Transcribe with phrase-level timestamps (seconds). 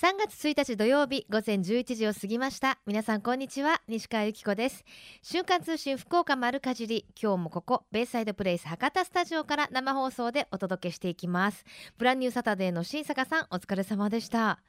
[0.00, 2.78] 3月1日土曜日午前11時を過ぎました。
[2.86, 4.82] 皆さんこんにちは西川由紀子です。
[5.20, 11.66] 瞬間通信福岡丸かじり今日もここベイサイドプレイス博多スタジオから生放送でお届けしていきます。
[11.98, 14.60] ブランニューサタデーの新坂さんお疲れ様でした。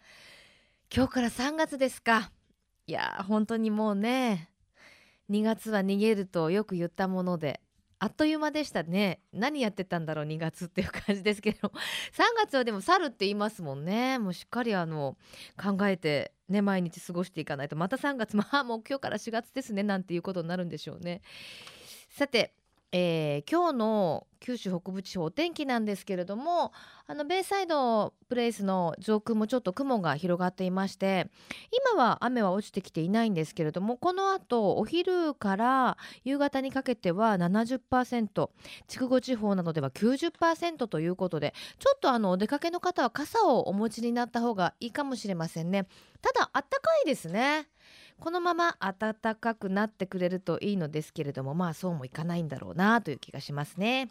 [0.94, 2.30] 今日から3月ですか。
[2.86, 4.50] いや本当にもうね
[5.30, 7.62] 2月は逃げるとよく言ったもので
[8.04, 9.20] あっという間でしたね。
[9.32, 11.68] 何やってたんだろう2月っていう感じですけど。
[12.14, 14.18] 3月はでも猿って言いますもんね。
[14.18, 15.18] もうしっかりあの
[15.56, 17.76] 考えてね毎日過ごしていかないと。
[17.76, 21.22] また3月 まあもう今日から4月ですねなんていうことになるんでしょうね。
[22.10, 22.56] さて
[22.94, 26.74] えー、今日の九州北部地方お天気なんですけれども
[27.08, 31.30] あのベイサイドプレイスの上空もちょっと雲が広がっていまして
[31.94, 38.50] 今は雨は落ちてきていないんですけれどもこのあとお昼から夕方にかけては70%
[38.88, 45.88] 筑後地方などでは90%ということでちょっとあのお出かけの方は傘をお持ちになった方がいいかもしれませんね。
[46.22, 47.68] ただあったかいですね。
[48.22, 54.10] このまま暖かくなってくれるといいのですけれどもまあそうもいかないんだろうなという気がしますね。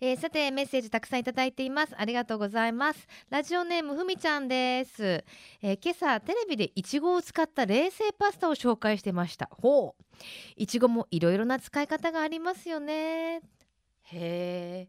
[0.00, 1.94] えー、さてメッセージたくさんいただいています。
[1.94, 3.06] ありがとうございます。
[3.28, 5.22] ラジオネームふみちゃんです、
[5.60, 9.50] えー、今朝テレビでいちごを使った冷製パスタを紹介してました。
[9.52, 10.04] ほう。
[10.56, 13.42] いちごもいろいろな使い方がありますよね。
[14.04, 14.88] へ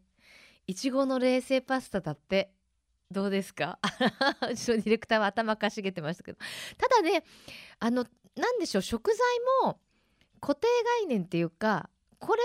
[0.66, 2.50] いちごの冷製パスタだって
[3.12, 3.78] どうですか？
[4.50, 6.38] うちのディレクターは頭かしげてましたけど
[6.78, 7.24] ただね
[7.78, 9.18] あの何でしょう食材
[9.64, 9.78] も
[10.40, 10.66] 固定
[11.00, 12.42] 概念っていうかこれ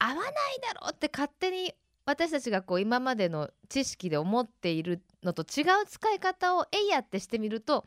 [0.00, 7.86] は合わないだろうって勝手に私たちがこう今までの知識で思っているのと違う使い方をえいやってしてみると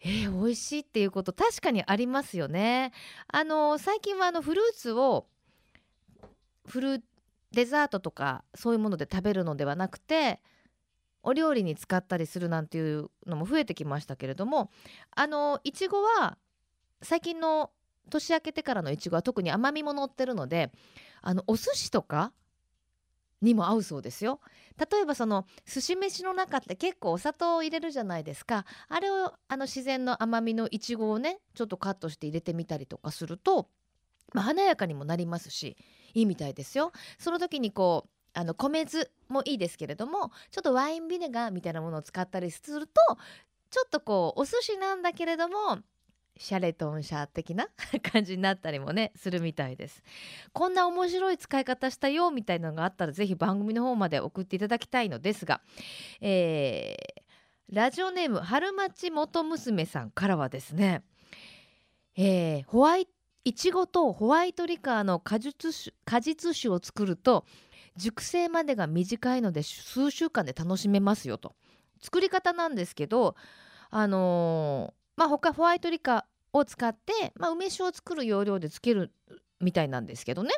[0.00, 2.92] えー、美味しいっていうこと確かにありますよね。
[3.28, 5.26] あの最近はあのフルーツを
[6.66, 7.04] フル
[7.52, 10.40] デザートとかそういうもので食べるのではなくて
[11.26, 14.70] お料理に使ったりするなんていうのも増えてきましたけれども
[15.10, 16.38] あのいちごは
[17.02, 17.70] 最近の
[18.08, 20.70] 年明けてからのいちごは特に甘みも乗ってるので
[21.20, 22.32] あのお寿司とか
[23.42, 24.40] にも合うそうですよ。
[24.78, 28.64] 例えばその寿司飯の中って結構お砂糖を入れるじゃないですか。
[28.88, 33.68] あれをあの自然の甘みのいちごをねちょっとカットして入れてみたりとかすると、
[34.32, 35.76] まあ、華やかにもなりますし
[36.14, 36.92] いいみたいですよ。
[37.18, 43.00] その時にこうあの米酢もいいですけれどもちょっとワインビネガーみたいなものを使ったりすると
[43.70, 45.78] ちょっとこうお寿司なんだけれども
[46.36, 47.68] シャレトンシャー的な
[48.12, 50.02] 感じになったりもねするみたいです。
[50.52, 55.62] こんな面白い使い方したよみたいなのがあったら是非番組の方まで送っていただきたいのですが、
[56.20, 61.02] えー、ラジオネーム春町元娘さんからはですね、
[62.16, 63.08] えー、ホワイ
[63.44, 65.72] いちごとホワイトリカーの果実
[66.52, 67.46] 酒を作ると
[67.96, 71.54] 熟成までが短いので数週間で楽しめますよと。
[72.02, 73.34] 作り方なんですけど
[73.90, 79.12] あのー、まあ他ホワイトリカを使って、まあ、梅酒を作る要領でつける
[79.60, 80.50] みたいなんですけどね。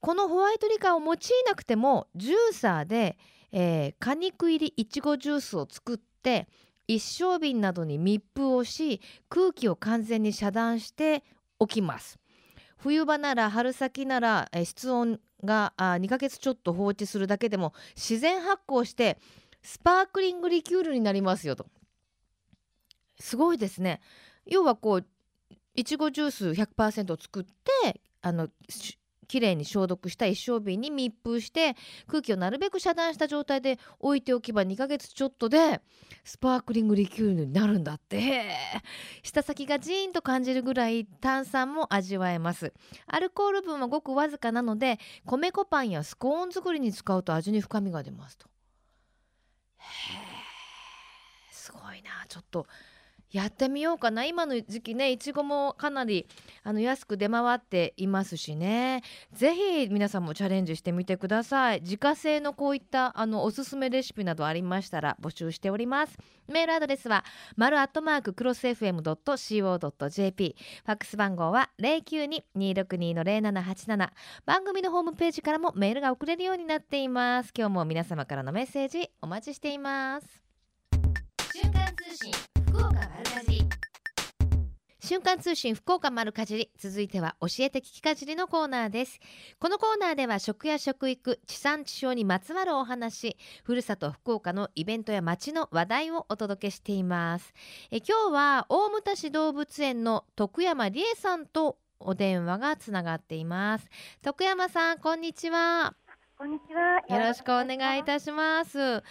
[0.00, 3.18] このホワイトリカを用いなくてもジューサーで、
[3.50, 6.48] えー、果肉入りいちごジュースを作って
[6.86, 11.24] 一升瓶などに密封をし空気を完全に遮断して
[11.58, 12.18] おきます。
[12.78, 19.18] 冬場なら春先なら、え室温があ2ヶ月ちょっと放置するだけでも自然発酵して
[19.62, 21.66] スパークリングリキュールになりますよと。
[23.18, 24.00] すごいですね。
[24.44, 25.06] 要はこう
[25.74, 28.48] いちごジュース100%作ってあの
[29.26, 31.76] きれいに消毒した一升瓶に密封して
[32.06, 35.80] 空気をなるべく遮断した状態で置いておけば2ヶ月ちょっとで
[36.24, 38.52] スパークリングリキュールになるんだって。
[39.22, 42.72] 舌先がジーンと感じるぐらい炭酸も味わえます。
[43.06, 48.46] アルコール分はごくわずかなので米粉パンやスコーン作りに使うと味に深みが出ますと。
[49.78, 50.46] へえ
[51.50, 52.24] すごいな。
[52.28, 52.66] ちょっと
[53.30, 54.24] やってみようかな。
[54.24, 56.26] 今の時期ねいちごもかなり
[56.62, 59.02] あの安く出回っていますしね。
[59.32, 61.80] ぜひ皆さんもチャレンジしてみてください。
[61.80, 66.18] 自家製のこういったあのおすすめレシピなどありましたら募集しております。
[66.48, 67.24] メールアドレスは
[67.56, 74.10] 丸アットマーククロス FM.co.jp ファックス番号は092-262-0787
[74.44, 77.52] 番組のホームページからもメールが送れるようになっています。
[77.56, 80.26] 今日も皆様からのメッセージお待ちしています。
[81.52, 82.55] 瞬間通信。
[82.76, 83.68] 福岡丸かじり
[85.00, 89.18] 瞬間通信福岡丸かじり続いては教えて聞きかじりのコーナーです
[89.58, 97.54] このコーナーでは食や食育地産地消にまつわるお話ふるさと福岡のイベントや街の話題をお届けしています
[97.90, 103.86] え今日は大牟田市動物園の徳山理恵さんとお電話がつながっています
[104.22, 105.94] 徳山さんこんにちは
[106.38, 106.96] こんにちは。
[107.08, 108.78] よろろしくお願いいたします。
[108.78, 109.02] 大牟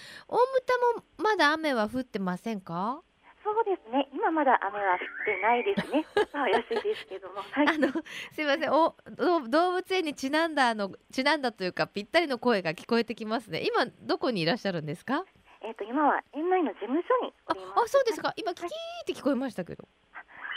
[0.63, 3.01] 田もまだ雨は降ってませんか？
[3.45, 4.09] そうですね。
[4.11, 6.03] 今まだ雨は降ってないですね。
[6.03, 7.35] ちょっと怪しいですけども。
[7.53, 7.67] はい。
[7.67, 7.89] あの
[8.33, 8.71] すいません。
[8.73, 13.61] おど動物園にちなんだあのちなんだというかぴったりの声が聞こえてきますね。
[13.63, 15.23] 今どこにいらっしゃるんですか？
[15.61, 17.83] えっ、と今は園内の事務所におあ。
[17.83, 18.33] あそうですか。
[18.35, 18.71] 今キキーっ
[19.05, 19.87] て聞こえましたけど。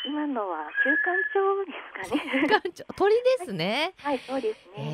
[0.06, 1.72] 今のは休館長で
[2.08, 2.48] すかね。
[2.48, 3.92] 館長 鳥ですね。
[3.98, 4.72] はい、そうですね。
[4.76, 4.86] はい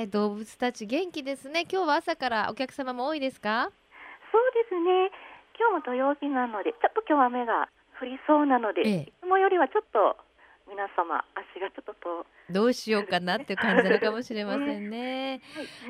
[0.00, 1.66] えー、動物たち元気ですね。
[1.70, 3.70] 今日は朝からお客様も多いですか？
[4.32, 5.10] そうですね。
[5.58, 7.68] 今日も土曜日なので、ちょっと今日は雨が
[8.00, 10.16] 降りそうなので、ええいつもよりはちょっと
[10.68, 15.40] 皆様足がちょっとと、 どうしようかなっていう感じなのかもしれませんね。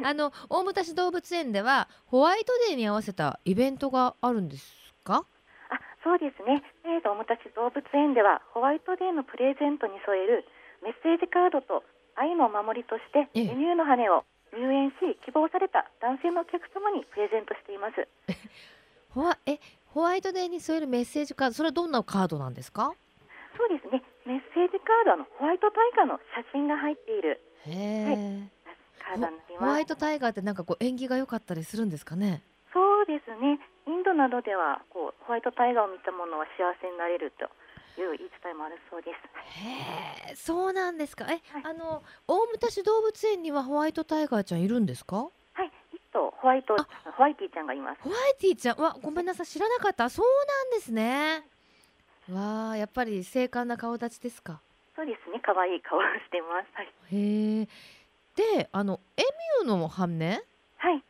[0.03, 5.25] はい、あの大牟田市動物園ではホワイトデーに合わせたイベントがあるんですか？
[5.71, 6.63] あ、そうですね。
[6.85, 10.45] えーと、おもたち動物園ではホワイトデーのプレゼントに添える
[10.83, 11.85] メッセージカードと
[12.17, 14.95] 愛のお守りとしてええエミューの羽を入園し
[15.25, 18.09] 希望された男性のお客様にプレゼントしています。
[19.15, 22.93] ホワえホワイトデーに添えるメッセージカードそれはどんなカードなんですか？
[23.57, 24.03] そうですね。
[24.27, 28.49] メッセージカードはあのホワイトタイガーの写真が入っているへえ、
[29.03, 29.87] カーホワイ。
[29.87, 32.43] トタイガーってなんかこう縁起が良かったりするんですかね？
[32.73, 33.59] そうですね。
[33.87, 37.47] インドなどではこうホワイトタイガーを見た者は幸せになれると
[38.01, 39.17] いう言い伝えもあるそうです。
[40.29, 41.25] へえ、そうなんですか。
[41.25, 45.29] え、はいあの大牟田市動物園にはホワイトタイガーちゃんいるんですか？
[46.19, 46.31] はい。
[46.31, 46.87] 一頭ホワイトあ
[47.17, 48.01] ホワイティちゃんがいます。
[48.03, 50.27] ホワイティちゃんわごめんなさい知らなかったそう
[50.71, 51.45] なんですね
[52.33, 54.61] わあやっぱり精悍な顔立ちですか
[54.97, 55.41] そうですね。
[55.43, 56.67] 可愛い顔をしています。
[56.75, 56.87] はい。
[57.13, 57.69] へえ
[58.37, 59.23] であのエ
[59.65, 60.43] ミューの羽エ
[60.79, 60.95] はい。
[60.97, 61.01] ミ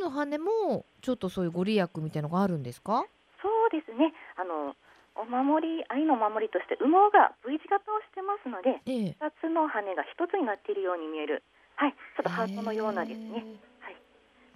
[0.00, 3.04] ーの羽もちょっとそういうご利益みたいのがあるんですか？
[3.42, 4.12] そうですね。
[4.36, 4.74] あの
[5.16, 11.42] お守り愛のお守りとして羽毛が V 字型をしてますので、ええ二つの羽が一つになっているように見える。
[11.76, 11.92] はい。
[11.92, 13.38] ちょっとハートのようなですね。
[13.38, 13.73] えちょっと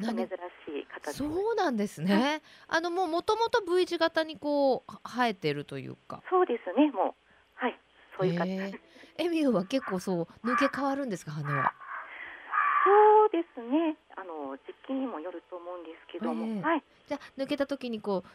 [0.00, 1.16] 珍しい形。
[1.16, 6.90] そうなんですねあのもうもともと V 字型にこうは生えてるというかそうですね。
[6.92, 7.16] も
[7.60, 7.78] うはい。
[8.16, 8.48] そういう形。
[8.48, 8.54] へ
[9.18, 11.72] えエミューは結構そう抜け変わるんですか羽は？
[12.84, 13.96] そうですね。
[14.16, 16.82] あの時期にもよると思うんですけども、ええはい。
[17.08, 18.28] じゃあ抜けた時にこう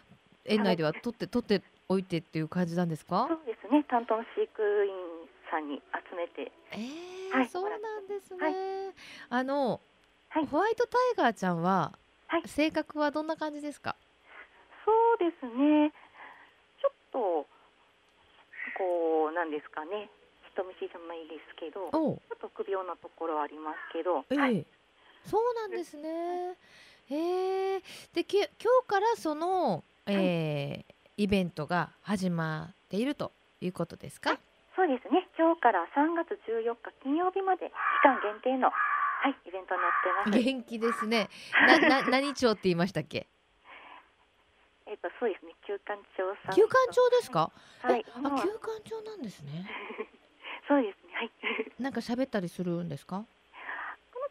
[0.46, 3.28] 園内では取って取っておいてっていう感じなんですか？
[3.30, 3.84] そうですね。
[3.90, 4.92] 担当の飼育員
[5.50, 8.44] さんに集めて、えーはいそうなんですね。
[8.46, 8.54] はい
[9.30, 9.80] あの、
[10.34, 11.92] はいホワイトタイガーちゃんは、
[12.28, 13.96] はい性格はどんな感じですか？
[14.86, 15.92] そうですね。
[16.82, 17.20] ちょっと
[18.78, 20.10] こうなんですかね。
[20.54, 24.66] 人見知りじゃないですけど、ちょっと臆病なところはありますけど、ええはい。
[25.26, 26.58] そうなんですね。
[27.10, 27.82] へえ
[28.14, 33.32] でき今日からその、えーイベントが始まっていると
[33.62, 34.36] いうことですか？
[34.76, 35.28] そうですね。
[35.38, 37.72] 今日から3月14日金曜日まで期
[38.04, 38.72] 間限定の
[39.24, 40.44] はいイベントになってます。
[40.44, 41.30] 元気ですね。
[41.66, 43.28] なな 何町って言いましたっけ？
[44.86, 45.56] えっとそうですね。
[45.66, 46.56] 休館長さん。
[46.56, 47.52] 休館長ですか？
[47.84, 48.00] はい。
[48.02, 49.66] えあ今は休館長なんですね。
[50.68, 51.14] そうですね。
[51.16, 51.32] はい。
[51.80, 53.26] なんか喋ったりするんですか？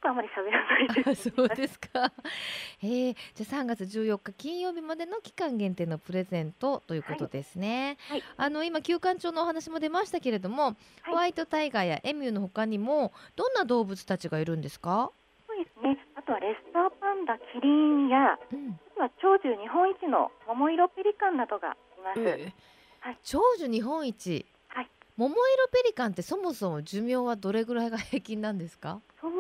[0.03, 1.31] この子あまり喋らないあです。
[1.31, 2.13] そうですか。
[2.83, 7.97] ええじゃあ3月14日金曜日までの期間限定のプレゼントということですね。
[8.09, 10.77] はいあの今休館長のお話も出ましたけれども、
[11.07, 15.11] ホワイトタイガーやエミューの他にもどんな動物たちがいるんですか？
[15.47, 15.97] そうですね。
[16.17, 18.79] あとはレッサーパンダ、キリンや、うん。
[18.93, 22.21] あとは長寿日本一の桃色ペリカンなどがいます。
[22.21, 22.53] ええ
[23.01, 24.47] はい長寿日本一。
[24.69, 29.01] はい桃色ペリカンってそもそも寿命はどれぐらいが平均なんですか？
[29.21, 29.33] そう。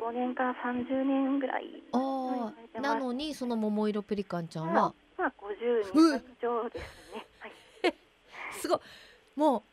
[0.00, 1.82] 25年から30年ぐらい。
[1.92, 4.72] あはあ、いなのにその桃色ペリカンちゃんは？
[4.72, 6.82] まあ、まあ50年以上です
[7.14, 7.26] ね。
[7.38, 7.52] はい。
[8.52, 8.80] すごい
[9.36, 9.64] も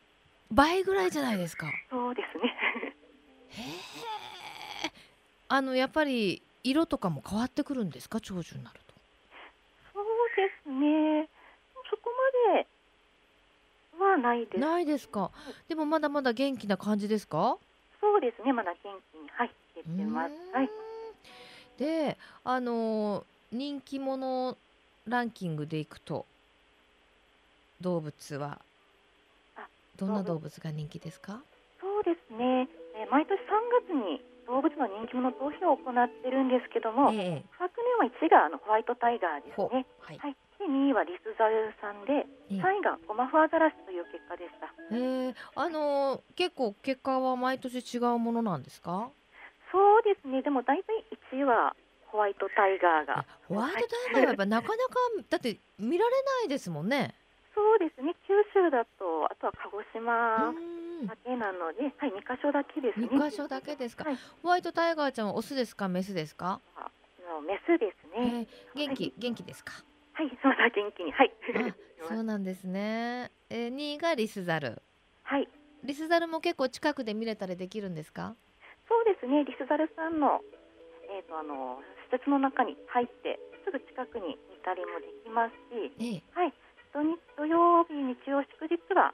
[0.50, 1.70] う倍ぐらいじゃないですか。
[1.90, 2.54] そうですね。
[3.50, 3.62] へ
[4.86, 4.92] え。
[5.48, 8.20] あのやっぱり色とかも変わってくるんですか？
[8.20, 8.94] 長寿になると。
[9.94, 10.04] そう
[10.36, 11.28] ですね。
[11.90, 12.10] そこ
[12.50, 12.66] まで
[14.04, 14.58] はないです。
[14.58, 15.30] ないですか。
[15.68, 17.56] でもまだまだ元気な感じですか。
[18.00, 18.52] そうですね。
[18.52, 18.78] まだ元
[19.12, 19.50] 気にはい
[19.86, 20.32] 出てます。
[20.54, 20.68] はい。
[21.76, 24.58] で、あのー人気者
[25.06, 26.26] ランキングでいくと
[27.80, 28.60] 動物は
[29.56, 29.66] あ
[29.96, 31.42] どんな動物が人気ですか？
[31.80, 32.68] そうですね。
[32.94, 33.40] えー毎年3
[33.88, 39.86] 月に動物の人気者投票を行ってるんですけども、ええ昨年は1位があのホワイトタイガーですね。
[40.00, 40.18] はい。
[40.18, 40.36] はい。
[40.58, 44.68] で2位はリスザルさんで、ええ3位がゴマフアザラシという結果でした。
[44.90, 49.10] えー、あのー結構結果は毎年違うものなんですか？
[49.72, 50.42] そうですね。
[50.42, 51.74] でも大体1位は
[52.06, 53.24] ホワイトタイガーが。
[53.48, 54.94] ホワイトタイガーはやっぱなかなか
[55.28, 57.14] だって見られないですもんね。
[57.54, 58.14] そうですね。
[58.26, 60.54] 九州だとあとは鹿児う島
[61.06, 63.08] だけなので、はい、2箇所だけですね。
[63.12, 64.16] 二箇所だけですかはい。
[64.42, 65.88] ホワイトタイガーちゃんはオスですか？
[65.88, 66.60] メスですか？
[66.76, 66.90] あ
[67.46, 68.46] メスですえね。
[68.74, 69.72] ー元気元気ですか？
[70.14, 71.32] はい、まだ元気に、はい。
[71.54, 71.74] あ
[72.08, 73.30] そうなんですね。
[73.50, 74.80] えー、2位がリスザル。
[75.24, 75.48] はい、
[75.84, 78.34] リスザルも結構近くで見れたりできるんですか？
[78.88, 79.44] そうですね。
[79.44, 80.40] リスザルさんの、
[81.12, 81.80] えっ、と、あの、
[82.10, 85.92] 施設の中に入って、すぐ近くに見たりもできますし。
[86.00, 86.52] ええはい、
[86.92, 89.12] 土日、土曜日、日曜、祝日は。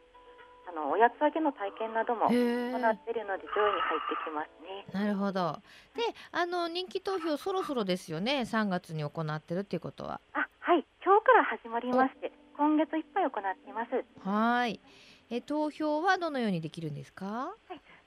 [0.67, 4.87] あの、おやつ揚げの体験なども行っているので、上位に入ってきますね。
[4.95, 5.61] なるほど。
[5.95, 6.03] で、
[6.33, 8.43] あの人気投票そろそろですよね。
[8.47, 10.21] 3月に行ってるっていうことは。
[10.33, 13.91] あ、はい、今日から始まりまして、今月いっぱい行っています。
[14.27, 14.81] はーい。
[15.31, 17.55] え投票はどのようにできるんですか？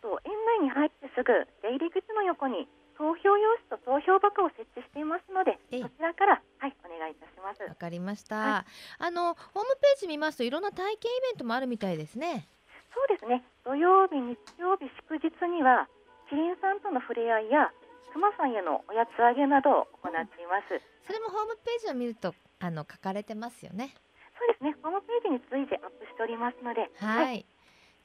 [0.07, 0.31] と園
[0.63, 2.63] 内に入ってすぐ出入り口の横に
[2.95, 8.63] 投票用紙と投票箱を設置していますのでええそちらからはいお願いいたしますわかりました。
[8.63, 8.65] は
[8.97, 12.47] あのホームページ見ますといろんな体験イベントもあるみたいですね。
[12.95, 15.87] そうですね土曜日日曜日祝日には
[16.29, 17.69] キリンさんとの触れ合いや
[18.13, 23.93] 熊さんへのおやつあげなどを行っていますそれもホームページを見るとあの書かれてますよね。
[24.39, 27.45] そうですねホームページについてアップしておりますのではい。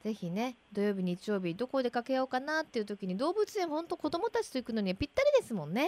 [0.03, 5.87] ぜひね土曜日日曜日どこでかけようかなっていう時に動物園本当子供たちと行くのにはぴったりですもんね。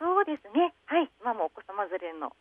[0.00, 2.32] そうですねはい今もお子様連れの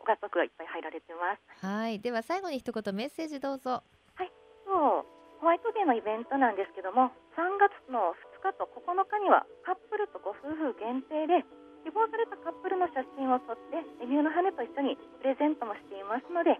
[0.00, 2.00] ご家族がいっぱい入られてますはい。
[2.00, 3.82] では最後に一言メッセージどうぞ。
[4.16, 5.04] そう
[5.40, 11.44] ホワイトデーのイベントなんですけども3月の2日と9日にはカップルとご夫婦限定で
[11.84, 16.56] 希望されたカップルの写真を撮ってレビューの羽と一緒にプレゼントもしていますので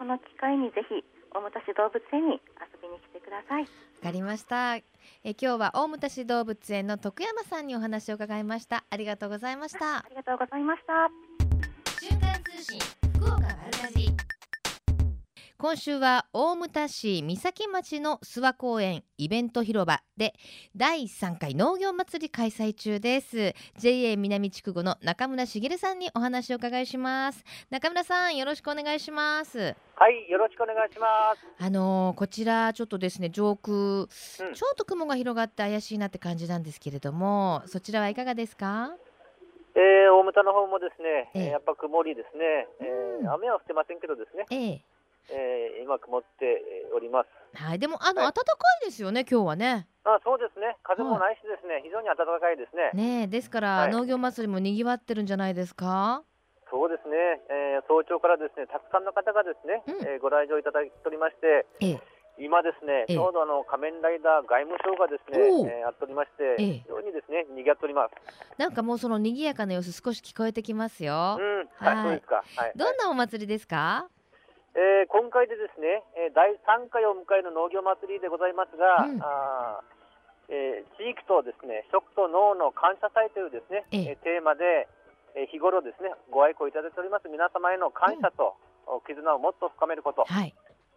[0.00, 3.66] この機会にぜひ大牟田市動物園に遊びに来てください
[4.02, 4.76] かりました。
[4.76, 4.84] え
[5.24, 8.84] 今日は大牟田市動物園の徳山さんにお話を伺いました。
[8.90, 10.04] ありがとうございましたあ。
[10.10, 11.10] りがとうございました
[12.00, 12.78] 瞬間通信
[13.14, 14.21] 福岡丸かじ
[15.62, 20.34] 今週は大牟田市三崎町の諏訪公園イベント広場で
[20.74, 23.54] 第3回農業祭り開催中です。
[23.78, 27.44] JA 南筑後の中村茂さんにお話を伺いします。
[27.70, 29.76] 中村さんよろしくお願いします。
[29.94, 31.64] はい、よろしくお願いします。
[31.64, 34.08] あのーこちらちょっとですね上空、うん。
[34.08, 38.96] ちょっと雲が広がって怪しいなって感じなんですけれどもそちらはいかがですか？
[39.76, 41.42] えー、大牟田の方もですね、ええ。
[41.44, 43.28] えーやっぱ曇りですね、えうん。
[43.28, 44.84] ー雨は降ってませんけどですね、ええ
[45.30, 46.62] えー今曇って
[46.94, 47.28] おります。
[47.54, 48.32] はいでもあの、はい。
[48.32, 48.52] 暖か
[48.82, 49.86] いですよね今日はね。
[50.04, 50.76] あ、そうですね。
[50.82, 52.90] 風もないしですね、非常に暖かいですね。
[52.94, 53.90] ねえですから、はい。
[53.92, 56.22] 農業祭りも賑わってるんじゃないですか？
[56.70, 57.16] そうですね、
[57.50, 60.06] えー早朝からですね、たくさんの方がですね、うん。
[60.06, 62.00] えーご来場いただいておりまして、ええ。
[62.38, 63.14] 今ですね、ええ。
[63.14, 65.38] ちょうどあの仮面ライダー外務省がですね、
[65.68, 66.72] えーやっておりまして、ええ。
[66.80, 68.14] 非常にですね、賑わっております。
[68.58, 71.36] なんかもうその賑やかな様子少し聞こえてきますよ。
[71.38, 72.36] うん、はいはい、そうですか。
[72.56, 72.72] はい。
[72.74, 74.08] どんなお祭りですか？
[74.74, 79.20] えー今回でですね、えー第3回を迎える農業祭りでございますが、うん。
[79.20, 84.16] あーえー地域とですね食と農の感謝祭というですね、ええ。
[84.16, 84.88] えーテーマで、
[85.36, 87.28] えー日頃ですねご愛顧いただいております。
[87.28, 88.56] 皆様への感謝と、
[88.88, 90.54] お絆をもっと深めること、はい。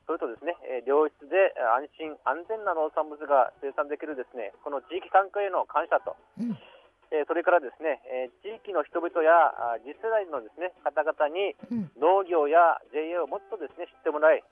[0.08, 6.52] それとですね、えー良質でえー安心安全な農産物が生産できるですねこの地域参加への感謝と、うん。
[6.52, 6.75] えー
[7.28, 11.92] それからですね、えー地域の人々や次世代のですね方々にうん。
[12.00, 14.44] 農業や JA をもっとですね知ってもらい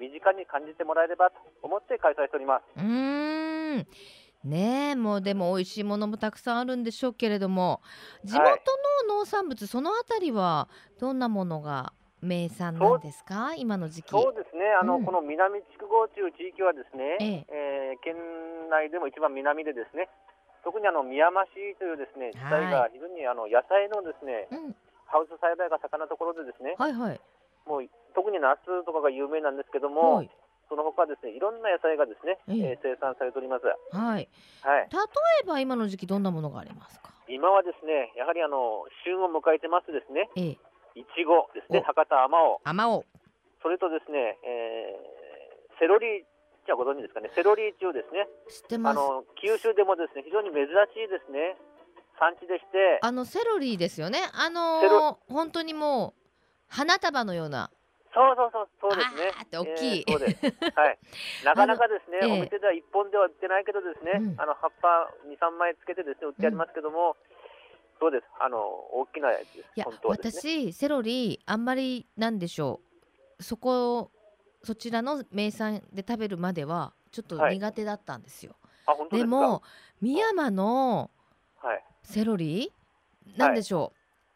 [0.00, 2.62] 身近に感じてもらえればと思って開催しております。
[2.76, 3.86] うーん。
[4.44, 7.82] ねえもうでも美味しいものもたくさんあるんでしょうけれども
[8.24, 8.46] 地元
[9.08, 10.68] の農産物、そのあたりは
[11.00, 13.54] どんなものが名産なんですか？
[13.56, 14.10] 今の時期。
[14.10, 14.64] そうですね。
[14.80, 15.04] あの、うん。
[15.04, 17.54] この南筑後という地域はですね、え。
[17.54, 18.14] えー県
[18.70, 20.08] 内でも一番南でですね
[20.64, 24.76] 特にあの宮間市というですね地帯が非常にあの野菜のですねうん。
[25.08, 27.20] ハウス栽培が盛んなところでですねはいはい。
[27.66, 30.30] もう特に夏とかが有名なんですけども、はい。
[30.68, 32.76] その他ですねいろんな野菜がですね、ええ。
[32.76, 33.64] えー生産されております。
[33.64, 33.72] は
[34.20, 34.28] い。
[34.60, 34.88] はい。
[34.92, 34.98] 例
[35.42, 37.08] えば今の時期どんなものがありますか？
[37.28, 40.28] 今はですねやはりあの旬を迎えてますですね。
[40.36, 40.56] え
[40.96, 41.00] え。
[41.00, 41.82] いちごですねお。
[41.88, 43.04] 博多あまおう。
[43.62, 46.26] それとですね、えーセロリ
[46.68, 47.32] じゃご存知ですかね？
[47.34, 48.28] セロリ中ですね。
[48.52, 49.00] 知ってます。
[49.00, 51.56] あの九州でもですね非常に珍しいですね。
[52.20, 53.00] 産地でして。
[53.00, 54.20] あのセロリですよね。
[54.34, 56.20] あのー、本当にもう
[56.68, 57.70] 花束のような。
[58.12, 59.32] そうそうそうそうですね。
[59.50, 60.04] 大きい。
[60.06, 60.44] えーそうです。
[60.76, 60.98] はい。
[61.44, 64.40] なかなかですね、お店では一本では売ってないけどですね、うん。
[64.40, 67.16] あの葉っぱ二三枚つけてですね売ってありますけども、
[68.00, 68.24] そうです。
[68.40, 69.72] あの大きなやつです。
[69.76, 69.92] いやね。
[70.04, 72.80] 私セロリあんまりなんでしょ
[73.38, 73.42] う。
[73.42, 74.10] そこ
[74.68, 77.54] そちらの名産で食べるまではちょっとはい。
[77.54, 79.62] 苦手だったんですよ、あ本当でも
[80.02, 81.10] 深山の
[81.62, 81.82] はい。
[82.02, 82.70] セロリ？
[83.38, 83.94] なんでしょ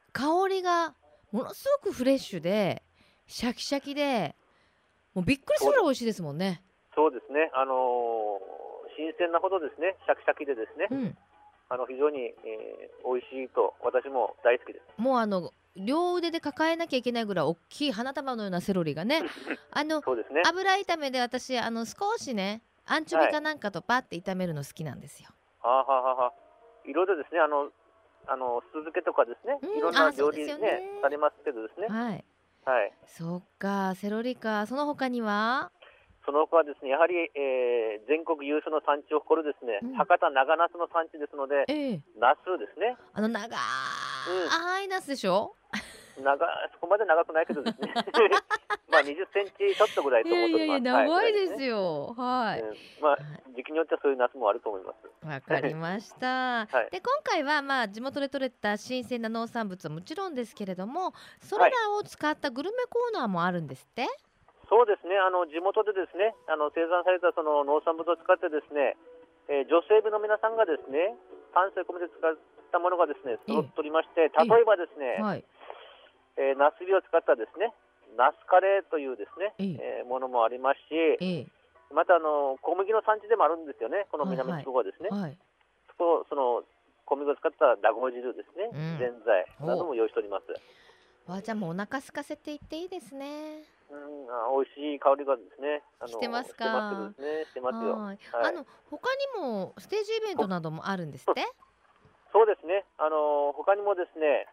[0.08, 0.94] う、香りが
[1.32, 2.82] ものすごくフレッシュで
[3.26, 4.34] シャキシャキで
[5.12, 6.62] もうびっくりするぐらい美味しいですもんね。
[6.94, 7.50] そうですね。
[7.52, 7.76] あのー
[8.96, 9.96] 新鮮なほどですね。
[10.06, 10.88] シャキシャキでですね。
[10.90, 11.18] うん。
[11.68, 15.00] あの非常に、えー、美味しいと私も大好きです。
[15.00, 19.22] もうあの両腕で抱えなきゃいけないぐらい大きい花束のようなセロリがね
[19.70, 20.42] あのね。
[20.46, 25.30] 油炒めで私あの少しねアンチョビかなんかとバッて炒めるの好きなんですよ。
[25.60, 26.32] はあ、はあはあはあ、
[26.84, 27.70] いろいろですね、あの、
[28.26, 31.86] あの酢漬けとかですね、うんいろんな料理ねねされますけどですね。
[31.88, 32.24] はい。
[32.64, 32.92] はい。
[33.06, 35.70] そっかセロリかその他には？
[36.24, 42.96] その他はですね、やはり、えー、全国有数の産地を誇るですね、うん博多長ナスの産地ですので、ええナスですね。
[43.12, 43.46] あの長
[44.80, 45.54] いナスでしょ？
[46.20, 47.92] 長そこまで長くないけどですね。
[48.90, 51.00] まあ20センチちょっとぐらいいと思やいやいってます。
[51.00, 51.66] や長いですね。
[51.66, 52.14] よ。
[52.16, 52.60] はい。
[52.60, 53.18] うんまあ
[53.56, 55.26] 時期によってはそういうナスもあると思います。
[55.26, 56.66] わかりました。
[56.66, 64.06] はいで今回はまあ地元で採れた新鮮な農産物はもちろんですけれどもそれらを使ったグルメコーナーもあるんですって、
[64.72, 68.96] そうですね、あの地元でですね、あの生産されたその農産物を使ってですね、
[69.52, 71.12] えー女性部の皆さんがですね、
[71.52, 72.32] 丹精込めて使っ
[72.72, 75.44] たものがですね、揃っておりまして、例えばですね、はい。
[76.40, 77.76] えー、ナスビを使ったですね、
[78.16, 81.46] ナスカレーというですね、えええーものもありますし、ええ
[81.92, 85.12] またあの小麦の産地でもあるんですよね、このはいはい南地方はですね。
[85.12, 85.36] はい。
[85.92, 86.64] そこその
[87.04, 90.48] 小麦を使ったラゴ汁ですね、うんぜんざいなども用意しております。
[91.28, 93.68] わあじゃあもうお腹空かせていっていいですね。
[93.92, 96.64] うん、あ美味しい香りがですね、あのしてますか？
[96.64, 98.00] してますね、してますよ。
[98.00, 101.44] あの他にもステージイベントなどもあるんですって？
[102.32, 102.86] そうですね。
[102.96, 104.48] あの他にもですね、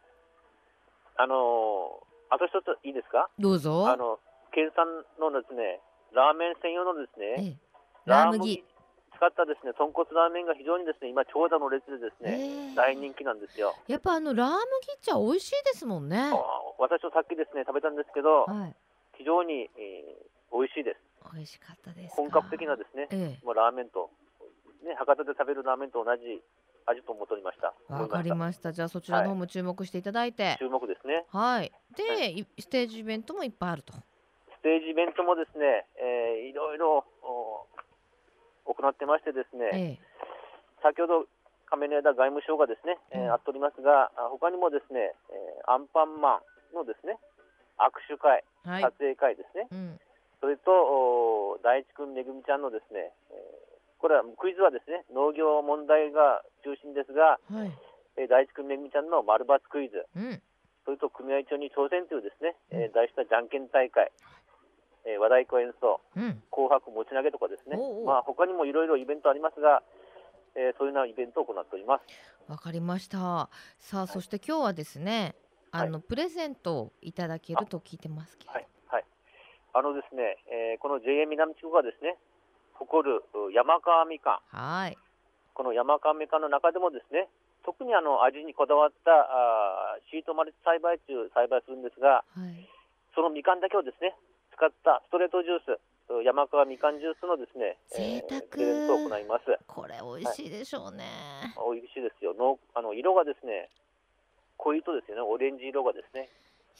[1.15, 3.29] あのあと一ついいですか？
[3.39, 3.87] どうぞ。
[3.87, 4.19] あの
[4.51, 4.85] 県産
[5.19, 5.79] のですね、
[6.13, 7.57] ラーメン専用のですね、ええ、
[8.05, 8.65] ラー麦。
[9.19, 13.75] 使ったですね、豚骨ラーメンが非常にですね、今長蛇の列でですね、ええ大人気なんですよ。
[13.87, 14.63] やっぱあのラー麦
[15.01, 16.31] 茶美味しいですもんね。
[16.31, 16.39] あ
[16.79, 18.75] 私もさっきですね食べたんですけど、はい。
[19.19, 20.99] 非常に、えー美味しいです。
[21.31, 22.21] 美味しかったですか？
[22.23, 23.45] 本格的なですね、ええ。
[23.45, 24.09] もうラーメンと
[24.81, 26.41] ね博多で食べるラーメンと同じ
[26.87, 27.75] 味と思っておりました。
[27.93, 28.71] わかりました。
[28.71, 30.65] じゃあそちらの方も注目していただいてした。。
[30.65, 31.25] 注目ですね。
[31.29, 31.71] はい。
[31.95, 33.93] で、、はいステージイベントもいっぱいあると。
[33.93, 33.99] ス
[34.63, 37.67] テージイベントもですね、えーいろいろお
[38.73, 39.99] 行ってましてですね、ええ。
[40.81, 41.27] 先ほど
[41.69, 46.41] 亀の枝外務省がですね、えーうんあっておりますが、あ他にもですね、えーアンパンマ
[46.73, 47.19] ンのですね、
[47.79, 48.91] 握手会、はい撮。
[48.99, 49.99] 影会ですね、うん。
[50.41, 57.71] それとお大地君めぐみちゃんのですね、えーこれはクイズはですね、農業問題が中心ですが、はい。
[58.15, 60.41] えー大地君めぐみちゃんの丸抜クイズ、うん。
[60.85, 64.11] それと組合長に挑戦というですね、えー題したじゃんけん大会、
[65.03, 66.41] えー和太鼓演奏、うん。
[66.49, 69.83] 紅白持ち投げとかですね、おうおうまあ他にもいろいろイベントありますが、
[70.55, 72.03] えーそういうようなイベントを行っております。
[72.47, 73.49] わかりました。
[73.79, 75.35] さあ、そして今日はですね、
[75.71, 78.51] あの、プレゼントをいただけると聞いてますけど。
[78.51, 79.05] はい、はい。
[79.73, 82.17] あのですね、えーこの JA 南地区がですね、
[82.73, 84.97] 誇るう山川みかん、はい。
[85.53, 87.27] この山川みかんの中でもですね、
[87.65, 92.65] 特にあの味にこだわったあーシートマルチ栽培中栽培するんですが、はい。
[93.13, 94.15] そのみかんだけをですね、
[94.55, 95.79] 使ったストレートジュース、
[96.13, 99.45] う山川みかんジュースのですね、贅沢プレゼントを行います。
[99.67, 101.05] これ美味しいでしょうね。
[101.59, 102.33] 美味しいですよ。
[102.33, 103.69] のあの色がですね、
[104.59, 106.29] 濃いとですよね、オレンジ色がですね、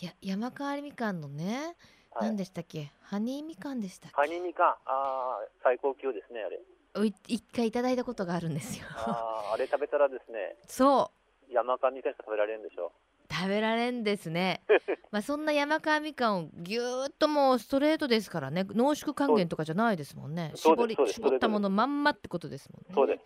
[0.01, 1.75] いや、山川みかんのね、
[2.11, 6.57] はい何でしたっけ、ハニーみかんでしたっカニみかん、あー最高級ですね、あれ。
[6.57, 6.99] け。
[6.99, 8.85] おい一回いただいたことがあるんですよ。
[8.89, 11.11] あーあれ食べたらですね、そ
[11.49, 11.53] う。
[11.53, 12.91] 山川みかんしか食べられるんでしょ
[13.31, 14.61] 食べられんですね。
[15.11, 23.23] まあそんな山川みかんをぎゅーっともうストレートですからね濃縮還元とかじゃないですもんね絞り絞ったものまんまってことですもんねそうです。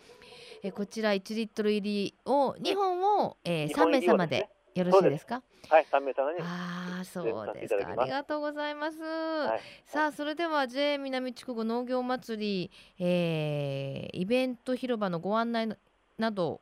[0.63, 5.43] えこちら1リットル入りを2本を、えー、3日本入名様でよろしいですか？
[5.69, 6.39] はい、3名様に。
[6.41, 7.87] ああそうですか。
[7.99, 9.61] ありがとうございます、はい。
[9.85, 15.75] さあそれでは JA 南筑後農業祭り、えーイベント広場のご案内な
[16.17, 16.61] など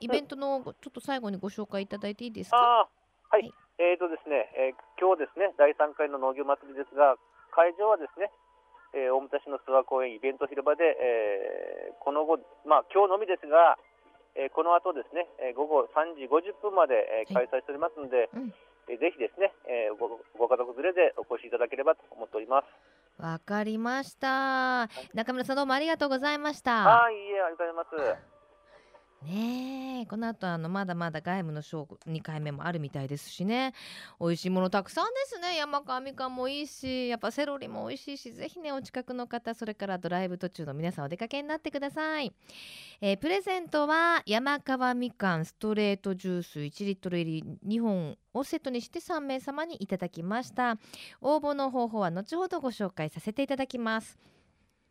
[0.00, 2.56] イベントのちょっと最後にご紹介いただいていいですか？
[2.56, 2.88] は
[3.38, 3.42] い。
[3.42, 3.52] はい。
[3.78, 7.16] えーとですね、えー今日ですね、第3回の農業祭りですが、
[7.54, 8.30] 会場はですね、
[8.94, 13.76] えー大牟田市の諏訪公園イベント広場で、えーこの後、まあ今日のみですが、
[14.34, 18.54] えーこの後ですね、えー午後3時50分まで、えーはい開催しておりますので、うん
[18.88, 22.66] えーぜひですね、えーごご家族連れでお越しいただければと思っております。
[23.22, 24.88] わかりました。
[25.12, 26.86] 中村さんどうもありがとうございました。
[26.86, 28.37] はい、いいえ、ありがとうございます。
[29.24, 33.74] ねえ、この後あのまだまだ外務のショー2回目もあるみたいですしね。
[34.20, 35.56] 美味しいものたくさんですね。
[35.56, 42.32] 山川みかんもいいし、やっぱセロリも美味しいし、ぜひねお近くの方、それからドライブ途中の皆さんお出かけになってください。
[43.00, 50.78] えープレゼントは山川みかんストレートジュース1リットル入り2本をセットにして3名様にいただきました。
[51.20, 54.16] 応募の方法は後ほどご紹介させていただきます。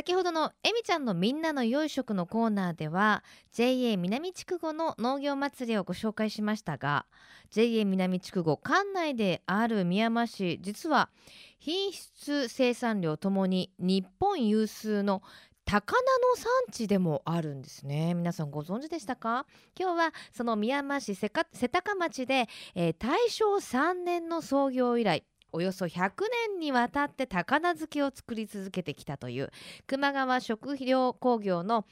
[0.00, 7.04] 先ほどのえみちゃんのみんなの良い食のコーナーでは JA 南筑後の農業祭りをご紹介しましたが
[7.50, 11.10] JA 南筑後管内である宮山市実は
[11.58, 15.22] 品質生産量ともに日本有数の
[15.66, 18.14] 高菜の産地でもあるんですね。
[18.14, 19.44] 皆さんご存知でしたか？
[19.78, 26.10] 今日はその宮山市瀬高町で、えー、大正3年の創業以来およそ100
[26.52, 29.50] 年にわたって高菜漬けを作り続けてきたという
[29.86, 31.84] 熊川食料工業の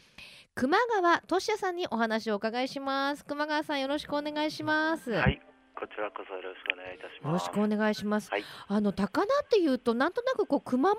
[0.55, 3.25] 熊川俊也さんにお話をお伺いします。
[3.25, 5.13] 熊川さんよろしくお願いします。
[5.13, 5.41] はい
[5.79, 7.47] こちらこそよろしくお願いいたします。
[7.47, 10.99] よろしくお願いします、はい、あの高菜っていうとなんとなくこう熊本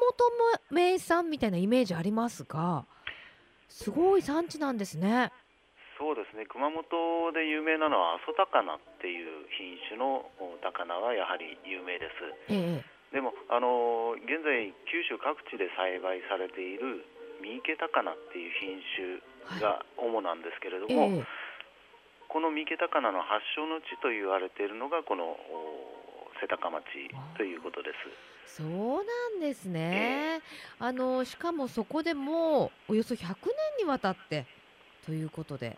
[0.72, 2.86] 名産みたいなイメージありますが
[3.68, 5.34] すごい産地なんですね
[6.00, 6.48] そうですね。
[6.48, 6.80] 熊本
[7.36, 10.24] で有名なのは阿蘇高菜っていう品種の
[10.64, 12.08] 高菜はやはり有名で
[12.48, 17.04] す、ええ、でもあの現在九州各地で栽培されている
[17.44, 21.28] 三池高菜っていう品種が主なんですけれども、はいえ、
[22.32, 25.36] この三池高菜の発祥の地と言われているのがこの
[26.40, 26.88] 瀬高町
[27.36, 27.92] ということで
[28.48, 28.64] す。
[28.64, 30.42] そうなんですね、
[30.80, 33.36] あのしかもそこでもおよそ100年
[33.84, 34.48] にわたって
[35.06, 35.78] ということで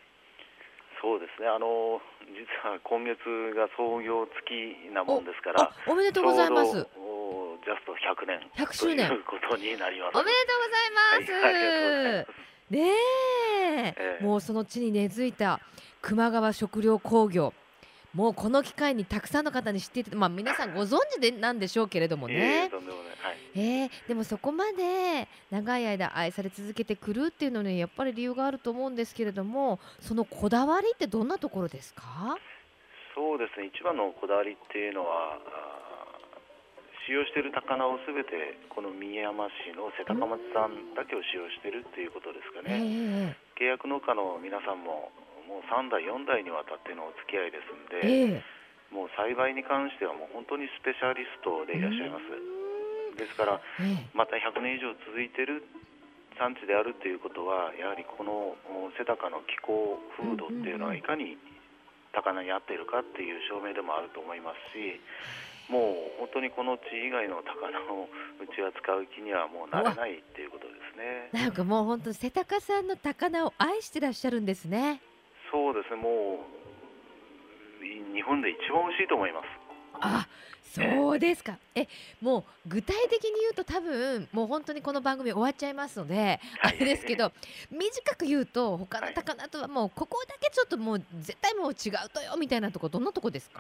[1.02, 1.50] そうですね。
[1.50, 3.18] あの実は今月
[3.58, 6.72] が創業月なもんですからおめでとうございます。
[6.74, 8.40] ジャスト100年。
[8.56, 9.08] 100周年。
[9.08, 10.18] ということになります。
[10.18, 12.32] おめでとうございます、
[12.70, 13.94] ねえ。
[13.98, 15.60] えー、もうその地に根付いた
[16.02, 17.54] 熊川食料工業
[18.14, 22.70] もうこの機会にたくさんの方に知っていて、まあ、皆さんご存知でなんでしょうけれどもね。
[23.56, 32.38] えー、でもそこまで長い間愛され続けてくるっていうのにやっぱり理由があると思うんですけれどもそのこだわりってどんなところですか？
[33.16, 33.68] そうですね。
[33.68, 35.38] 一番のこだわりっていうのは
[37.08, 45.12] 使用している高菜をすべてこの三山市の瀬高松産だけを使用しているっていうことですかね、えー、契約農家の皆さんも
[45.52, 52.32] もう3代、4代にわたってのお付き合いですんで、えー、もう栽培に関してはもう本当にスペシャリストでいらっしゃいます。
[53.20, 53.60] ですから、
[54.16, 55.68] また100年以上続いてる
[56.40, 58.56] 産地であるということはやはりこの
[58.98, 61.38] 瀬高の気候風土っていうのはいかに
[62.14, 65.00] 高菜に合っているかっていう証明でもあると思いますし
[65.70, 68.10] もう本当にこの地以外の高菜を
[68.42, 71.30] うちは使う気にはもうなれないっていうことですね。
[71.32, 75.00] なんかもう本当瀬高さんの高菜を愛してらっしゃるんですね
[75.52, 76.40] そうですね、も
[77.82, 79.46] う日本で一番美味しいと思います。
[80.00, 80.28] あ
[80.64, 81.58] そうですか。
[81.76, 81.86] え、
[82.22, 87.34] もう具体的に言うと多分もう本当にこの番組終わっちゃいますので、あれですけど、
[87.70, 93.60] 短く言うと他の高菜とはもうここだけちょっともう絶対もう違うとよみたいなとこどんなとこですか？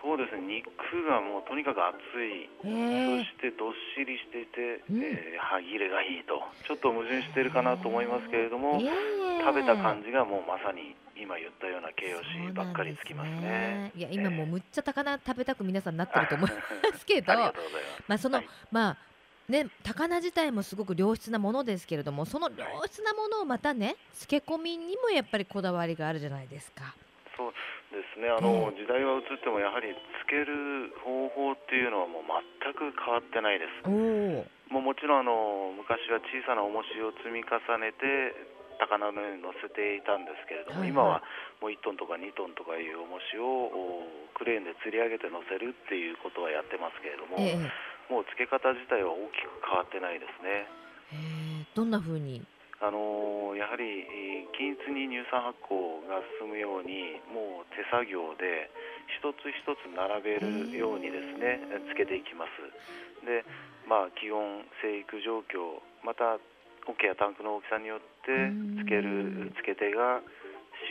[0.00, 0.62] そうですね。
[0.64, 2.72] 肉がもうとにかく厚い、そし
[3.42, 6.40] てどっしりしていて、うん、えー、歯切れがいいと。
[6.66, 13.36] ちょっと矛盾してるかなと思いますけれども食べた感じがもうまさに今言ったような形容詞ばっかりつきますね。
[13.36, 17.32] すねいや今もうむっちゃ高菜食べたく皆さんなってると思いますけど
[18.06, 18.96] まあその、はい、まあ
[19.48, 26.94] ね、高菜自体もすごく良質なものですけれどもその良質なものをまたね漬け込みにもやっぱりこだわりがあるじゃないですか。
[27.34, 27.52] そう
[27.88, 32.22] ですねあの、時代は移ってもやはりつける方法っていうのはもう
[32.62, 33.88] 全く変わってないです。
[33.88, 38.36] もうもちろんあの昔は小さな重しを積み重ねて
[38.78, 41.22] 高菜の上に乗せていたんですけれども、はいはい、今は
[41.60, 43.70] もう1トンとか2トンとかいう重しを
[44.38, 47.58] クレーンで吊り上げて乗せるっていうことはやってますけれども、え
[48.08, 50.64] もう付け方自体は大きく変わってないですね。
[51.74, 52.42] どんな風に？
[52.80, 54.06] あのやはり
[54.54, 58.70] 均一に乳酸発酵が進むようにもう手作業で
[59.18, 61.58] 一つ一つ並べるようにですね
[61.90, 63.26] つけていきます。
[63.26, 63.42] で
[63.90, 66.38] まあ気温生育状況また
[66.86, 70.20] 桶やタンクの大きさによってつけるつけ手が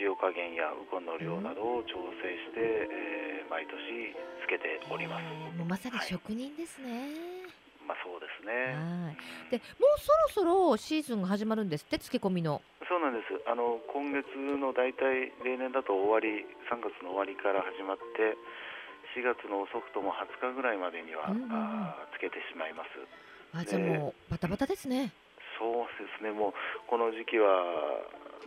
[0.02, 4.10] 塩加減やウコンの量などを調整して、えー、毎年
[4.42, 5.56] つけております。
[5.56, 9.16] もうまさに職人ですね、はいまあそうですね。
[9.48, 9.98] でもう
[10.28, 12.60] そろそろシーズンが始まるんですって漬け込みの。
[12.84, 13.32] そうなんです。
[13.48, 18.36] あの今月の大体例年だと終わり3月の終わりから始まって
[19.16, 22.92] 4月の遅くとも20日ぐらいまでには、うんうん、あつけてしまいます。
[23.56, 25.12] あじゃあもうバタバタですね
[25.58, 26.30] そうですね。
[26.30, 26.52] もう
[26.86, 27.62] この時期は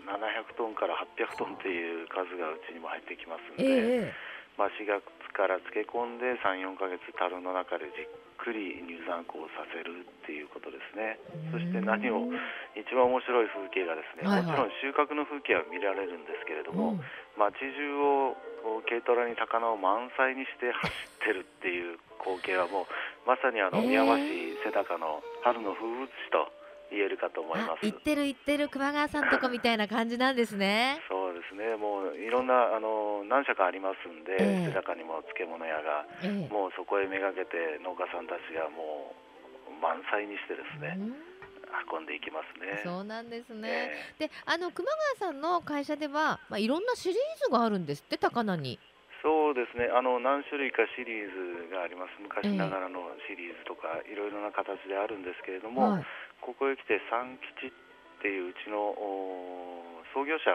[0.08, 8.10] 700トンから800トンっていう数がうちにも入ってきますので、えー、まあ、4月から漬け込んで34か月樽の中でじっ
[8.42, 11.22] くり乳酸酵させるっていうことですね。
[11.54, 12.28] そして何を
[12.74, 17.04] 一番面白い風景がですね、はいはい、もちろん収穫の風景は見られるんですけれども、うん、
[17.38, 26.50] 街中を軽トラに高菜を満載にして走ってるっていう光景はもうまさにあの宮間市瀬高の春の風物詩と
[26.92, 27.86] 言えるかと思います。
[27.88, 31.00] 行ってる行ってる熊川さんとこみたいな感じなんですね。
[31.08, 31.76] そうですね。
[31.80, 39.16] もういろんなあの何社かありますんで、えー、中にも漬物屋が、えー、もうそこへめがけて農家さんたちがも
[39.72, 41.00] う満載にしてですね。
[41.88, 42.84] 運んでいきますね。
[42.84, 43.96] そうなんですね。
[44.20, 48.78] えー、で、あの熊川さんの会社では、まあいろんなシリーズがあるんですって高菜に。
[49.24, 49.86] そうですね。
[49.94, 52.18] あの何種類かシリーズがあります。
[52.20, 56.06] 昔ながらのシリーズとか、いろいろな形であるんですけれども、はい、
[56.42, 57.72] ここへ来て三吉っ
[58.22, 58.94] ていううちの
[60.14, 60.50] 創業者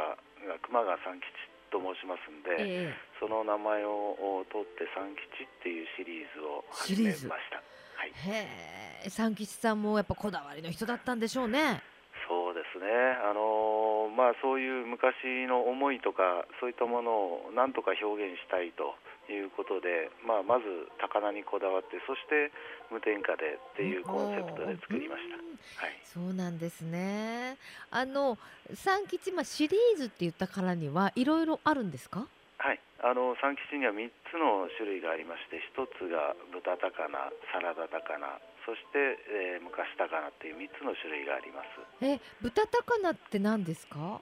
[0.47, 1.31] が熊川三吉
[1.71, 7.63] と申しますんで、えー、その名前を取って三吉っていうシリーズを始めました。
[7.97, 11.83] はい、へえ、三吉さんもやっぱこだわりの人だったんでしょうね。
[12.29, 12.87] そうですね。
[13.23, 17.11] あのー、まあそういう昔の思いとかそういったもの
[17.49, 18.95] をなんとか表現したいと
[19.33, 20.65] いうことで、まあ、まず
[21.01, 22.53] 高菜にこだわってそして
[22.91, 25.37] 無添加でっていうコンセプトで作りました、
[25.85, 27.57] はい、そうなんですね。
[27.91, 28.39] あの
[28.75, 32.27] 三吉、まあ、シリーズって言ったからにはいろいろあるんですか？
[32.59, 32.81] はい。
[33.03, 41.69] あの三吉には3つの種類がありまして1つが豚高菜サラダ高菜そして、えー、昔高菜っていう3つの種類があります。
[42.05, 44.21] え豚高菜って何ですか？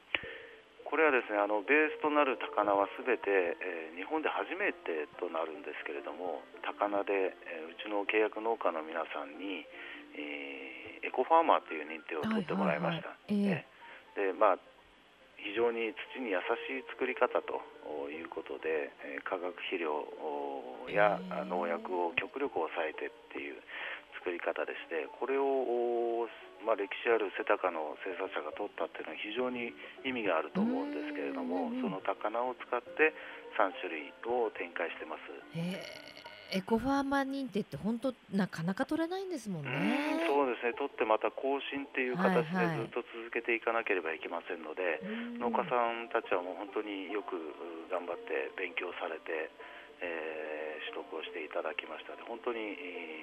[0.84, 9.64] これはですねあのベースとなる高菜はすべて、えー、日本で初めてとなるんですけれども高菜で、えー、うちの契約農家の皆さんに、
[10.14, 13.16] えー、エコファーマーという認定を取ってもらいました。
[14.14, 14.58] でまあ
[15.44, 17.60] 非常に土に優しい作り方と
[18.08, 20.08] いうことで、えー、化学肥料
[20.88, 23.60] や農薬を極力抑えてっていう
[24.24, 26.24] 作り方でしてこれを
[26.64, 33.12] まあ、歴史ある瀬高の生産者が取ったっていうのは非常に意味があると思うんですけれどもその高菜を使って
[33.60, 35.28] 3種類を展開してます。
[36.54, 40.22] エコファーマー認定って本当なかなか取れないんですもんね。
[40.22, 40.72] うそうですね。
[40.78, 47.34] 取ってまた更新っていう形でずっと続けていかなければいけませんので、はいはい、農家さんたちはもう本当によく
[47.90, 49.50] 頑張って勉強されて、
[50.04, 52.76] えー、取得をしていただきましたので本当に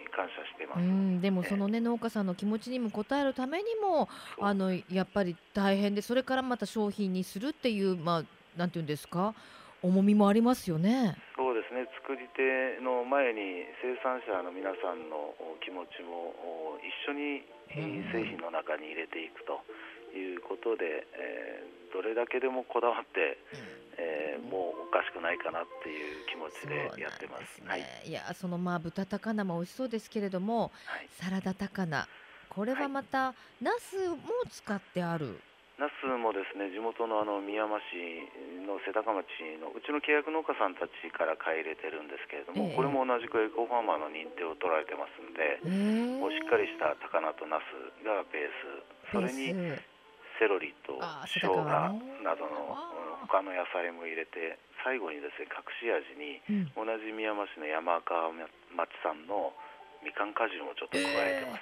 [0.10, 0.82] 感謝してます。
[0.82, 8.24] うんでもそのね、農家さんの気持ちにも応えるためにもあのやっぱり大変でそれからまた商品にするっていうまあ
[8.58, 9.34] なんていうんですか
[9.82, 11.18] 重みもありますよね。
[11.36, 11.90] そうですね。
[12.02, 17.42] 作り手の前に生産者の皆さんの気持ちも一緒に
[18.14, 19.62] 製品の中に入れていくと
[20.14, 23.38] いうことで、えー、どれだけでもこだわって、
[23.98, 27.56] えー、もうおかしくないかなっていう気持ちでやってます。
[27.56, 32.08] すね、はい、いやそのまあ豚高菜も美味しそうですけれども、はい、サラダ高菜。
[32.50, 34.18] これはまた、はい、ナスも
[34.50, 35.40] 使ってある？
[35.80, 37.98] ナスもですね地元のあの宮間市
[38.70, 39.26] の瀬高町
[39.58, 47.74] のうちの契約農家さんたちから買い入れてるんですけれども、えー、これも同じくエコファーマーの認定を取られてますんで、えー、もうしっかりした高菜とナス
[48.06, 48.54] がベー
[49.10, 49.10] ス。
[49.10, 49.58] それに
[50.42, 50.98] セロリと
[51.30, 52.74] 生姜などの
[53.30, 56.42] 他の野菜も入れて最後にですね隠し味に
[56.74, 58.50] 同じ宮間市の山川町
[59.06, 59.54] 産の
[60.02, 61.62] みかん果汁もちょっと加えてま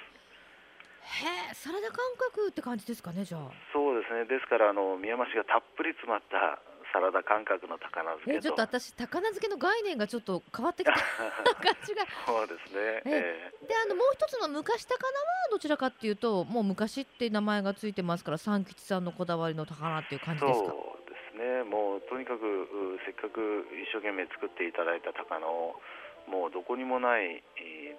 [1.12, 1.52] えー。
[1.52, 2.00] へえサラダ感
[2.32, 3.52] 覚って感じですかねじゃあ。
[3.76, 4.24] そうですね。
[4.24, 6.56] ですからあの宮間市がたっぷり詰まった
[6.92, 10.92] サラダ感覚の高菜漬けちょっと私高菜漬けの概念がちょっと変わってきた。
[11.60, 12.04] 感じが。
[12.26, 20.66] そうですね、えー、であのもう一つの昔高菜はどちらかっていうともう昔って名前がついてますから三吉さんのこだわりの高菜っていう感じですか？
[20.70, 21.62] そうですね。
[21.64, 25.80] もうとにかくせっかく一生懸命作っていただいた高菜を
[26.26, 27.42] もうどこにもない、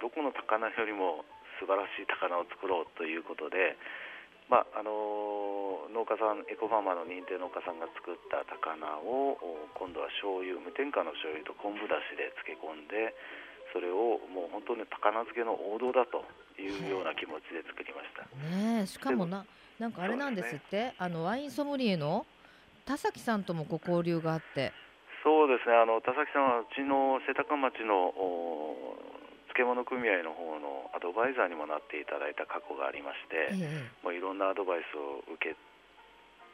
[0.00, 1.24] どこの高菜よりも
[1.60, 3.76] 素晴らしい高菜を作ろうということで、
[4.52, 9.40] まああの農家さんエコファーマーの認定農家さんが作った高菜を
[9.72, 13.16] 今度は醤油無添加の醤油と昆布だしで漬け込んで
[13.72, 16.28] それをもう本当に高菜漬けの王道だと
[16.60, 18.28] いうような気持ちで作りました。
[18.52, 19.48] ねしかもな
[19.80, 22.28] なんかあれなんですって、ね、あのワインソムリエの
[22.84, 24.76] 田崎さんともご交流があって。
[25.24, 28.12] そうですねあの田崎さんはうちの瀬高町の
[29.52, 35.54] 漬物組合の方のアドバイザーにもなっていただいた過去がありまして、ええ、もういろんなアドバイスを受けっ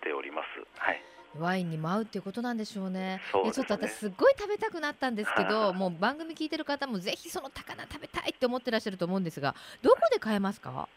[0.01, 0.63] ております。
[0.79, 1.03] はい。
[1.39, 3.21] ワインにも合うっていうことなんでしょうね。
[3.35, 10.89] うねちょっと私すっごい食べたくなったんですけど、もう番組聞いてる方もぜひその高菜食べたいって思ってらっしゃると思うんですが、どこで買えますか？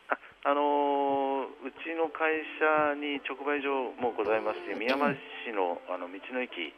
[0.43, 5.13] あのー、うちの会社に直売所もございますし、宮山
[5.45, 6.73] 市のあの道の駅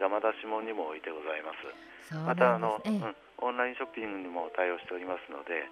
[0.00, 2.14] 山田下にも置いてございます。
[2.14, 3.00] またあの、うん、
[3.42, 5.66] オンラインショッピングにも対応しておりますので、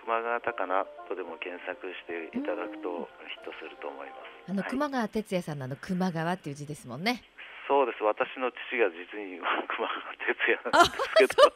[0.00, 4.16] 熊川高菜とでも検索していただくとヒットすると思いま
[4.48, 4.50] す。
[4.50, 7.22] あの、はい、熊川哲也さんのあの熊川っていう字ですもんね。
[7.68, 8.02] そうです。
[8.02, 11.52] 私の父が実に 熊川哲也なんですけど、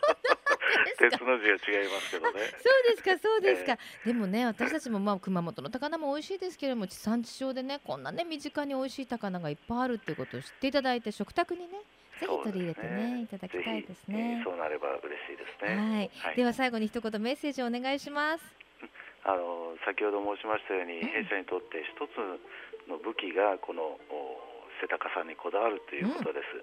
[1.11, 2.41] 鉄の字は違いますけどね。
[2.63, 3.73] そうですか、そうですか。
[3.73, 11.81] えー、でもね、私たちもまあ熊本の高菜も美味しいですけれども、地産地消でね、こんなね身近に美味しい高菜がいっぱいあるっていうことを知っていただいて食卓にね。
[12.21, 14.41] ぜひ取り入れてね、ねいただきたいですね。
[14.45, 15.77] そうなれば嬉しいですね。
[15.77, 16.11] はい。
[16.19, 18.45] はい、では最後に一言メッセージをお願いします。
[19.25, 22.17] あの先ほど申しましたように、弊社にとって一つ
[22.89, 23.99] の武器がこの
[24.81, 26.61] 背高さにこだわるということです、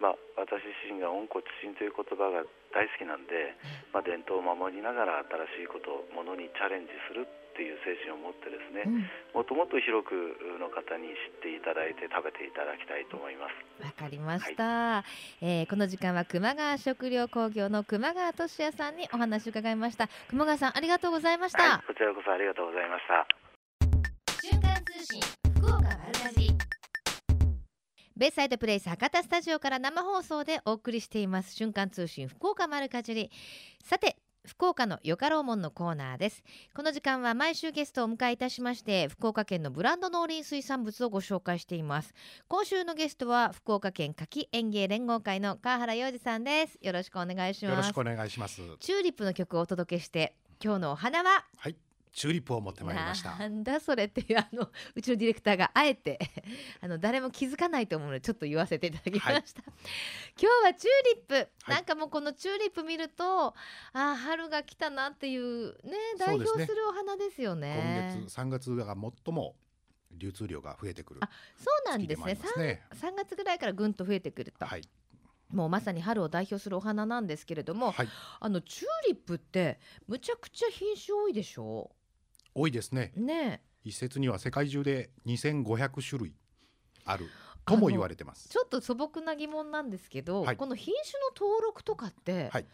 [0.00, 3.56] うん、まあ、私自身が温故知新という言葉が大好きなんで、
[3.92, 5.24] まあ、伝統を守りながら
[5.56, 8.86] 新しいことものにチャレンジするっていう精神を持ってですね、
[9.34, 10.14] もっともっと広く
[10.56, 13.84] の方に知っていただいて食べていただきたいと思います。
[13.84, 15.04] わかりました、は
[15.42, 20.08] い、えー、この時間は熊谷食料工業の熊谷俊也さんにお話を伺いました。
[20.30, 23.26] 熊谷さんありがとうございました、はい、こちらこそありがとうございました。
[24.40, 25.39] 瞬間通信
[28.20, 31.54] ベイサイドプレイス博多スタジオから生放送でお送りしています。
[31.54, 33.30] 瞬間通信福岡丸かじり。
[33.82, 36.42] さて福岡のよかろうもんのコーナーです。
[36.74, 42.12] この時間は毎週ゲストをお迎えいたしまして福岡県のブランド農林水産物をご紹介しています。
[42.46, 46.78] 今週のゲストは福岡県柿園芸連合会の川原洋二さんです。
[46.82, 47.72] よろしくお願いします。
[47.72, 48.60] よろしくお願いします。
[48.80, 51.46] チューリップの曲をお届けして今日のお花は？
[51.56, 51.76] はい
[52.12, 53.36] チューリップを持ってまいりました。
[53.36, 56.18] なんだそれっていうあの うちのディレクターがあえて
[56.80, 59.44] あの誰も気づかないと思うのでちょっと言わせていただきました、はい、
[60.40, 61.46] 今日はチューリップ、はい、
[61.76, 63.54] なんかもうこのチューリップ見ると
[63.92, 69.56] あ春が来たなっていうね代表するお花ですよね、ね、今月3月が最も
[70.12, 72.34] 流通量が増えてくるあそうなんですね。
[72.56, 72.82] ね。
[72.94, 74.82] 3, 3月ぐらいからぐんと増えてくると、はい。
[75.52, 81.90] もうまさに春を代表するお花なんですけれども、はい、あのチューリップってむちゃくちゃ品種多いでしょ？
[82.54, 83.12] 多いですね。
[83.16, 86.34] ね一説には世界中で2500種類
[87.04, 87.26] ある
[87.64, 88.48] とも言われてます。
[88.48, 92.66] ちょっと素朴な疑問なんですけど、はい、この品種の登録とかって、はい、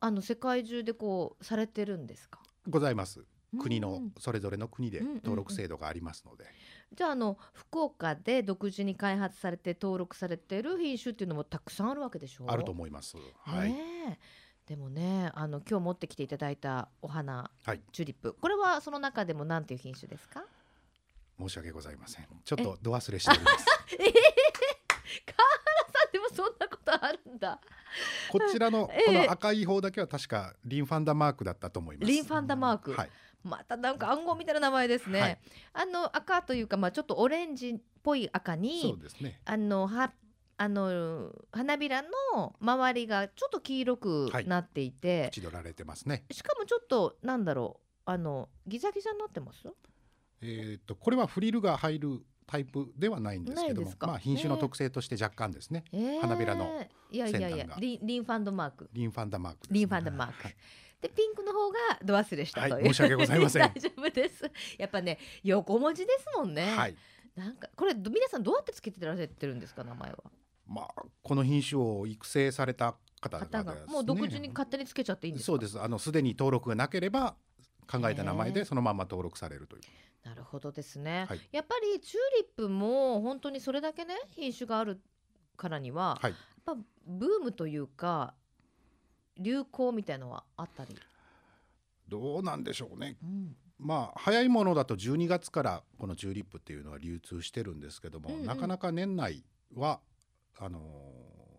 [0.00, 2.40] あの世界中でこうされてるんですか？
[2.68, 3.24] ございます。
[3.58, 6.44] 国のそれぞれの国で登録制度がありますので。
[6.92, 12.44] じゃああの福岡で独自に開発されて登録されてる品種っていうのもたくさんあるわけでしょ？
[12.44, 12.46] う。
[12.50, 13.16] あると思います。
[13.44, 13.72] はい。
[13.72, 14.18] ね
[14.66, 20.44] でもねあの今日持ってきていただいたお花、はい、チューリップこれはその中でも何ていう品種ですか？
[21.38, 22.26] 申し訳ございません。
[22.44, 23.66] ちょっとど忘れしております。
[23.98, 24.04] え？
[24.04, 24.14] ー、川原
[25.92, 27.60] さんでもそんなことあるんだ。
[28.30, 32.10] こちらの この赤い方だけは確かリンファンダマークだったと思います。
[32.10, 33.10] リンファンダマーク、はい、
[33.42, 35.38] またなんか暗号みたいな名前ですね、はい、
[35.74, 39.40] あの赤というかまあちょっとオレンジっぽい赤にそうですね。
[39.44, 40.10] あの葉
[40.56, 46.24] あの花びらの周りがちょっと黄色くなっていて、はい、取られてますね。
[46.30, 49.68] しかもちょっとなんだろうあのギザギザになってます？
[50.42, 58.90] えっとこれはフリルが入るタイプではないんですけどもまあ品種の特性として若干ですね、えー、花びらのいやいやいやリリンファンドマーク。
[58.92, 60.56] リンファンダマーク、ね、リンファンダマーク、はい、
[61.00, 63.62] でピンクの方がド忘れしたという、はい、申し訳ございません。
[63.74, 64.50] 大丈夫です。
[64.78, 66.76] やっぱね横文字ですもんね。
[66.76, 66.96] はい。
[67.34, 70.18] なんかこれ皆さんどうやってつけてられてるんですか名前は？
[70.66, 75.80] まあ、この品種を育成された方が、ね、もう独自に勝手につけちゃっていいんですそうです。
[75.80, 77.34] あのすでに登録がなければ
[77.90, 79.82] 考えた名前でそのまま登録されるという。
[80.24, 84.98] なるほどですね、はい、やっぱりチューリップも本当にそれだけね品種がある
[85.58, 86.74] からには、はい、やっぱ
[87.06, 88.32] ブームというか
[89.38, 90.96] 流行みたいのはあったり？
[92.08, 100.00] どうなんでしょうね、うん、まあ早いものだと12月からこのチューリップっていうのは流通してるんですけども、うんうん、なかなか年内は
[100.58, 100.80] あの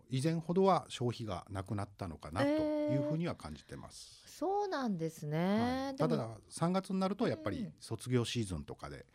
[0.08, 4.22] 以前ほどは消費がなくなったのかなというふうには感じてます。
[4.26, 9.06] えー、そうなんですね、はい、ただ3月になるとやっぱり卒業シーズンとかで、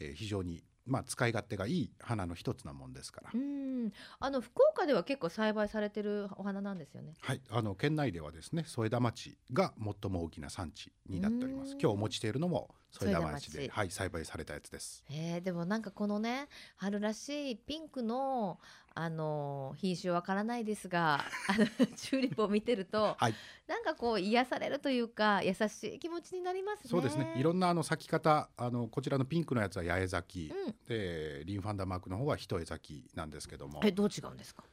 [0.00, 3.30] えー、非常にまあ、使い勝手がいい花の一つなもんですから。
[3.34, 7.14] うんあの福岡では結構栽培されてるお花なんですよね。
[7.20, 11.72] はい、あの県内ではですね、添田町が最も大きな産地になっております。
[11.72, 15.04] 今日お持ちしているのも添田町ではい栽培されたやつです。
[15.10, 18.58] えー、でもなんかこのね春らしいピンクの
[18.94, 23.34] あの品種わからないですがあの チューリップを見てると、はい、
[23.68, 26.90] なんかこう癒されるというか優しい気持ちになりますね。
[26.90, 27.34] そうですね。
[27.36, 33.80] いろんなあの咲き方あのこちらのピンクのやつは八重咲き、うん、でリンファンダマークの方は一重咲きなんですけども。
[33.84, 34.64] えどう違うんですか？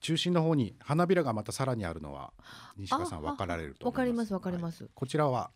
[0.00, 2.32] 中心の方に花びらがまたさらにあるのは
[2.76, 5.50] 西川さん分かられるとわかりますわかります、はい、こちらは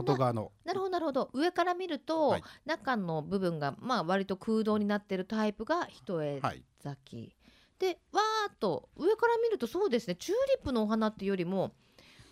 [0.00, 0.52] 外側の。
[0.64, 1.30] なるほどなるほど。
[1.32, 7.32] 上から見ると、はい、中の部分がまあ割と空洞になってるタイプが一重咲き、はい、
[7.78, 10.14] でわーっと上から見るとそうですね。
[10.16, 11.72] チューリップのお花っていうよりも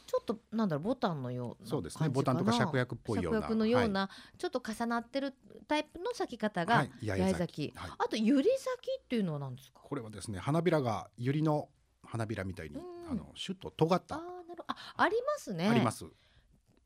[0.07, 2.09] ちょっとなんだろうボタンのようなそうですね。
[2.09, 3.41] ボタンとか芍薬っぽいような。
[3.41, 5.35] 芍薬のような、はい、ちょっと重なってる
[5.67, 8.51] タイプの咲き方が八重咲き、はい、あと百合咲
[8.83, 9.81] きっていうのは何ですか？
[9.83, 11.69] これはですね花びらが百合の
[12.05, 12.77] 花びらみたいに、
[13.11, 14.17] あのシュッと尖った。
[14.17, 15.69] あなるあありますね。
[15.69, 16.05] あります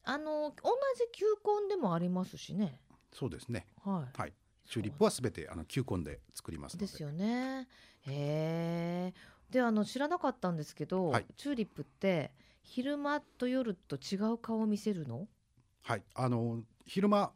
[0.04, 1.24] あの同じ球
[1.62, 2.80] 根でもありますしね。
[3.12, 3.66] そうですね。
[3.84, 4.32] はい、はい、
[4.66, 6.86] チューリップはすべてあの球根で作りますで。
[6.86, 7.68] すよね。
[8.06, 9.14] へえ
[9.50, 12.32] であの知らなかったんですけど、はい、チューリップって
[12.62, 15.26] 昼間と夜と違う顔を見せるの？
[15.82, 16.02] はい。
[16.14, 17.32] あの昼間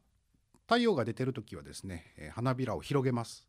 [0.66, 3.48] 太陽が出てる時はですね、えー、花びらを広げます。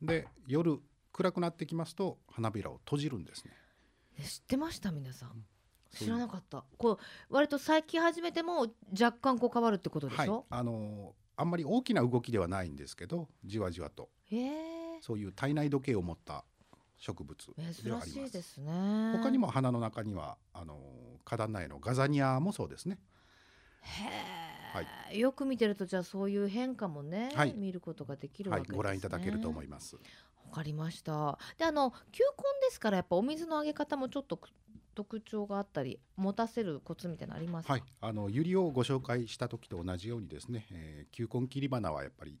[0.00, 0.80] で夜
[1.12, 3.52] 暗くなってきますと花びらを閉じるんですね。
[4.24, 5.44] 知ってました皆さん、
[5.94, 14.10] 知らなかったこう割と最近始めても若干こう変わるってことでしょ、はい、あのあんまり大きな動きではないんですけどじわじわと
[15.00, 16.44] そういう体内時計を持った
[16.98, 17.38] 植物
[17.84, 18.32] ではあります。
[18.32, 19.12] ですね。
[19.12, 20.78] 他にも花の中にはあの
[21.24, 22.98] 花壇内のガザニアもそうですね。
[23.82, 24.82] へは
[25.12, 29.96] い、よく見てるとじゃあそういう変化もね、はい、見ることができるわけですね、はい、ご覧いただけると思います。
[29.96, 30.00] わ
[30.52, 31.38] かりました。
[31.56, 34.40] であの球根ですからやっぱお水のあげ方もちょっと
[34.98, 42.36] 特徴があったり持たせるコツみたいなありますはい、あのユリをご紹介した時と同じようにですね、えー、球根切り花はやっぱり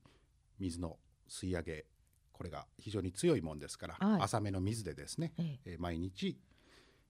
[0.58, 0.96] 水の
[1.30, 1.84] 吸い上げ
[2.32, 5.76] これが非常に強いもんですから、はい、浅めの水でですね、ええ。
[5.76, 6.36] ー、毎日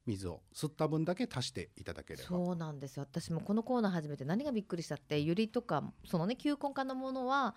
[0.05, 2.29] 水を吸った分だけ足していただければ。
[2.29, 3.05] そうなんですよ。
[3.05, 7.55] 私もこのコーナー始めて何がびっくりしたってゆりとかそのね球根科のものは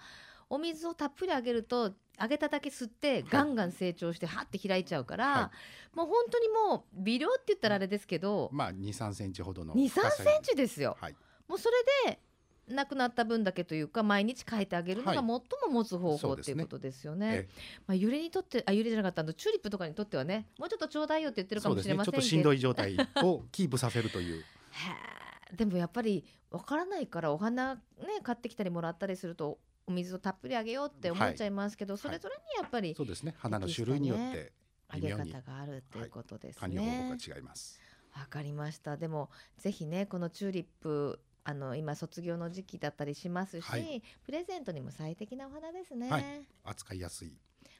[0.49, 5.51] お水をたっぷりあげるとあげただけ吸ってガンガン成長してはって開いちゃうから、は
[5.93, 11.15] い、もう本当にもう微量って言ったらあれですけど、まあ23センチほどの23センチですよ、はい、
[11.47, 11.69] もうそ
[12.05, 12.19] れで
[12.67, 15.41] なくなった分だけというか毎日変えてあげるのが最も
[15.71, 17.31] 持つ方法、っていうことですよね。
[17.31, 17.47] ね。
[17.87, 24.43] まあゆりにとってあゆりじゃなかったのチューリップとかにとってはねもうちょっとちょうだいよって言ってるかもしれませんけど、ね、ちょっとしんどい状態をキープさせるという。
[25.57, 27.81] でもやっぱりわからないからお花ね
[28.23, 29.59] 買ってきたりもらったりすると
[29.91, 34.53] お水をたっぷりあげようって思っちゃいますけど、はい、それぞれにやっぱり、そうですね花の種類によって
[34.87, 37.07] あげ方があるっていうことですね。
[37.09, 37.79] はい、が違います。
[38.15, 38.97] わかりました。
[38.97, 46.09] でもぜひねこのチューリップあの今卒業の時期だったりしますし、はい、プレゼントにも最適なお花ですね。
[46.09, 46.25] はい、
[46.63, 47.37] 扱いやすい。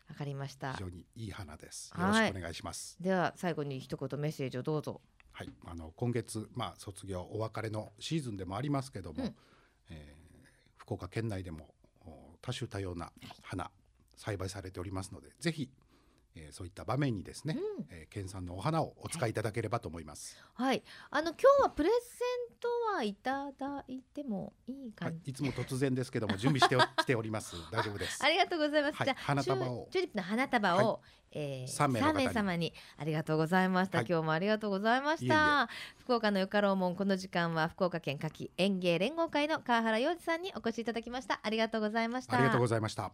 [0.10, 0.74] わかりました。
[0.74, 1.94] 非常にいい花です。
[1.98, 2.98] よろしくお願いします。
[3.00, 5.02] では最後に一言メッセージをどうぞ。
[5.32, 9.36] はい、あの今月まあ卒業お別れのシーズンでもありますけども、うん、
[9.90, 10.48] えー、
[10.78, 11.74] 福岡県内でも
[12.42, 13.12] 多種多様な
[13.42, 13.72] 花、
[14.18, 15.70] 栽培されておりますので、ぜひ
[16.36, 20.38] えー、そういった場面にですね、うん、えー、県産のお花をお使いいただければと思います。
[20.54, 21.96] はい、あの今日はプレゼ
[22.51, 27.56] ントはいただいてもいいか、はい、いつも突然ですけども準備してき ております。
[27.72, 28.24] 大丈夫です。
[28.24, 28.96] ありがとうございます。
[28.96, 29.88] はい、じゃ花束を。
[29.92, 31.00] チューリップの花束を、はい、
[31.32, 35.68] えー、3名 ,3 名様にありがとうございました、はい、今日もありがとうございました。
[35.98, 41.40] 福岡のよかろうもんこの時間は福岡県夏季園芸連合会の川原洋二さんにお越しいただきました。
[41.42, 42.36] ありがとうございました。
[42.36, 43.12] ありがとうございました。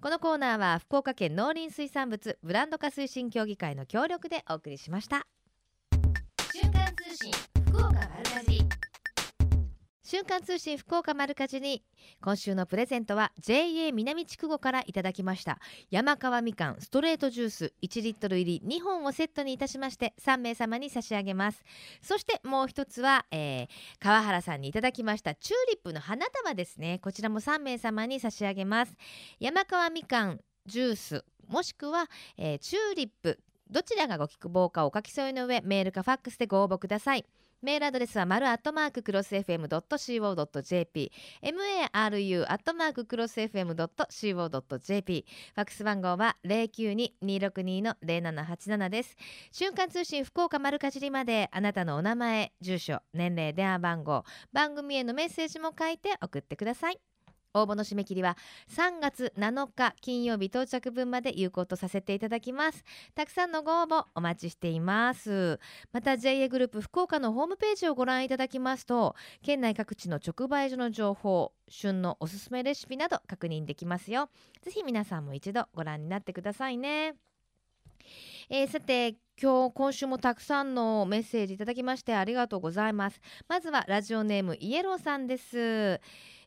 [0.00, 5.26] このコーナーは福岡県農林水産物ブランド化推進協議会の協力でお送りしました。
[6.52, 7.32] 瞬間通信
[7.66, 8.87] 福岡丸かじ
[10.10, 11.82] 瞬間通信福岡丸かじに
[12.22, 15.58] 今週のプレゼントは JA 南筑後からいただきました。
[15.90, 21.62] 山川みかんストレートジュース1リットル入り2本をセットにいたしまして3名様に差し上げます。
[22.00, 27.00] そしてもう一つは、えー、川原さんにいただきましたチューリップの花束ですね。
[27.00, 28.94] こちらも3名様に差し上げます。
[29.40, 32.06] 山川みかんジュースもしくは、
[32.38, 33.38] えー、チューリップ
[33.70, 37.26] どちらがご希望かお書き添えの上メールかファックスでご応募ください。
[37.60, 41.10] メールアドレスは丸アットマーククロス FM.co.jp
[41.42, 49.16] maru アットマーククロス FM.co.jp ファックス番号は092-262-0787です。
[49.50, 51.48] 瞬間通信福岡丸かじりまで。
[51.50, 57.00] あなたのお名前住所年齢電話番号番組へのメッセージも書いて送ってください。
[57.54, 58.36] 応募の締め切りは
[58.70, 62.84] 3月7日金曜日到着分まで有効とさせていただきます。
[63.14, 65.58] たくさんのご応募お待ちしています。
[65.92, 74.30] また JA グループ福岡のホームページをご覧いただきますと県内各地の直売所の情報旬のおすすめレシピなど確認できますよ。
[74.62, 77.27] ぜひ皆さんも一度ご覧になってくださいね。
[78.50, 83.20] えー、さて今日今週もたくさんのメッセージいただきましてありがとうございます。
[83.46, 85.58] まずはラジオネームイエローさんです。
[85.58, 86.00] え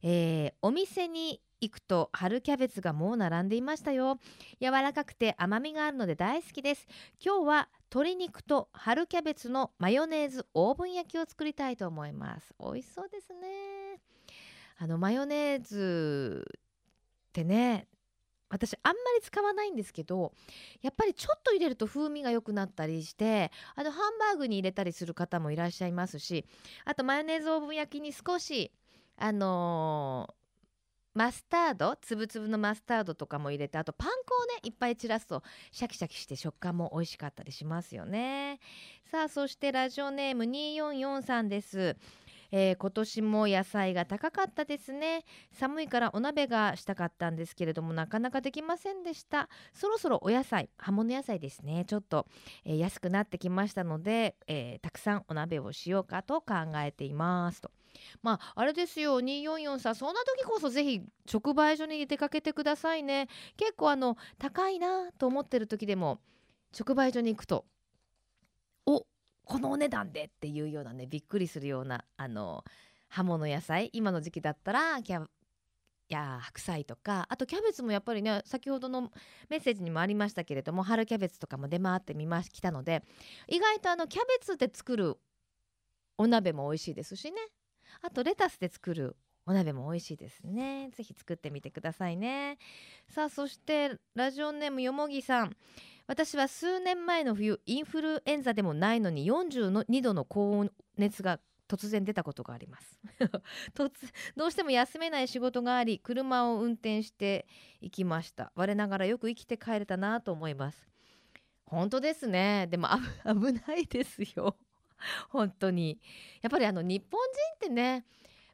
[0.04, 4.20] ー、お店に行くと春キャベツがもう並んでいましたよ。
[4.60, 6.88] 柔らかくて甘みがあるので大好きです。
[7.24, 12.54] 今日は鶏肉と春キャベツのマヨネーズオーブン焼きを作りたいと思います。
[12.60, 13.99] 美味しそうですね。
[14.80, 16.43] あのマヨネーズ
[17.30, 17.88] ってね
[18.52, 20.34] 私あんまり使わないんですけど
[20.82, 26.45] やっぱりちょっと入れると風味が良くなったりしてあのハンバーグに入れたりする方もいらっしゃいますし
[26.86, 28.72] あとマヨネーズオーブン焼きに少し
[29.18, 30.41] あのー
[31.14, 38.60] マスタードつぶつぶのマスタードとかも入れてあとパン粉をねいっぱい散らすとシャキシャキして食感も美味しかったりしますよね。
[39.04, 41.97] さあそしてラジオネーム2443です。
[42.52, 45.24] えー、今年も野菜が高かったですね。
[45.52, 49.49] 寒いからお鍋がしたかったんですけれどもなかなかできませんでした。
[49.74, 51.86] そろそろお野菜葉物野菜ですね。
[51.86, 52.28] ちょっと、
[52.66, 57.72] えー、安くなってきましたので、えー、たくさんお鍋をしようかと考えていますと。
[58.22, 59.20] まああれですよ。
[59.20, 63.28] 244さんそんな時こそぜひ直売所に出かけてくださいね。
[63.58, 66.20] 結構あの高いなと思ってる時でも
[66.78, 67.66] 直売所に行くと
[68.86, 69.06] お
[69.52, 72.64] このお値段でっていうようなねびっくりするようなあの
[73.10, 75.26] 葉物野菜今の時期だったらキャ
[76.08, 79.12] や白菜とかあとキャベツもやっぱりね先ほどの
[79.49, 83.04] メッセージにもありましたけれども春キャベツとかも出回ってみましたので
[83.49, 85.18] 意外とあのキャベツで作る
[86.18, 87.38] お鍋も美味しいですしね。
[88.02, 90.91] あとレタスで作るお鍋も美味しいですね。
[90.93, 92.58] ぜひ作ってみてくださいね。
[93.10, 95.58] さあそしてラジオネームよもぎさん。
[96.12, 101.39] 私は数年前の冬インフルエンザでもないのに42度の高温熱が
[101.70, 102.99] 突然出たことがあります。
[103.74, 103.91] 突
[104.36, 107.47] どうしても休めない仕事があり車を運転して
[107.80, 108.51] 行きました。
[108.55, 110.86] 我ながらよく生きて帰れたなと思います。
[111.64, 112.68] 本当ですね。
[112.70, 112.89] でも
[113.24, 114.57] 危ないですよ。
[115.32, 115.97] 本当に。
[116.41, 118.05] やっぱりあの日本人ってね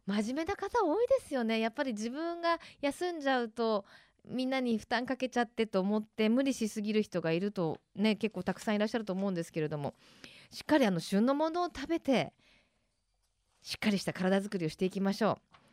[0.06, 1.60] 真面目な方多いですよね。
[1.60, 3.84] やっぱり自分が休んじゃうと
[4.30, 9.94] みんなに負担かけちゃってと思って無理しすぎる人がいるとね結構たくさんいらっしゃると思うんですけれども
[10.52, 12.34] しっかりあの旬のものを食べて
[13.62, 15.67] しっかりした体づくりをしていきましょう。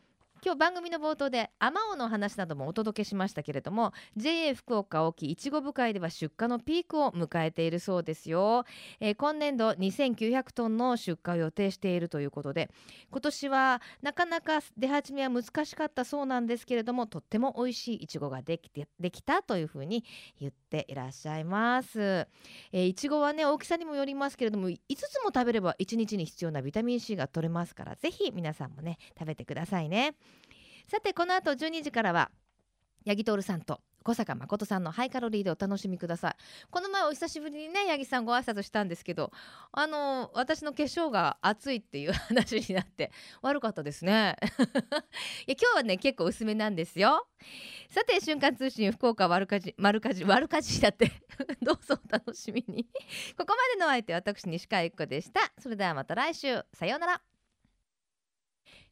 [0.44, 8.66] 今日番組の冒頭であまおの話などもお届けしましたけれども JA 福岡沖いちご部会では出荷のピークを迎えているそうですよ、
[9.00, 12.68] えー、今年度2900トンの出荷を予定しているということで
[13.10, 20.04] 今年はなかなか出始めは難しかったそうなんですけれどもとっても美味しいいちごができてできたというふうに
[20.38, 22.26] 言っていらっしゃいます。
[22.72, 30.14] えー、いちごはね大きさにもよりますけれども5つも食べれば1日に必要なビタミン C が取れますからぜひ皆さんもね食べてくださいね。
[30.88, 32.30] さてこの後12時からは
[33.06, 36.34] 八木徹さんと小坂誠さんのハイカロリーでお楽しみください。
[36.70, 39.32] この前お久しぶりにね八木さんご挨拶したんですけど
[39.72, 44.36] あの私の化粧が熱いっていう話になって悪かったですね。
[45.46, 47.26] いや今日はね結構薄めなんですよ
[47.88, 51.10] さて瞬間通信福岡丸かじ丸かじ丸かじだって
[51.62, 52.84] どうぞお楽しみに。
[53.38, 55.40] ここまでの相手私西川由紀子でした。
[55.58, 56.62] それではまた来週。
[56.74, 57.22] さようなら。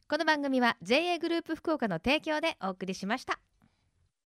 [0.09, 3.39] この番組は JA グループ福岡の提供でお送りしました。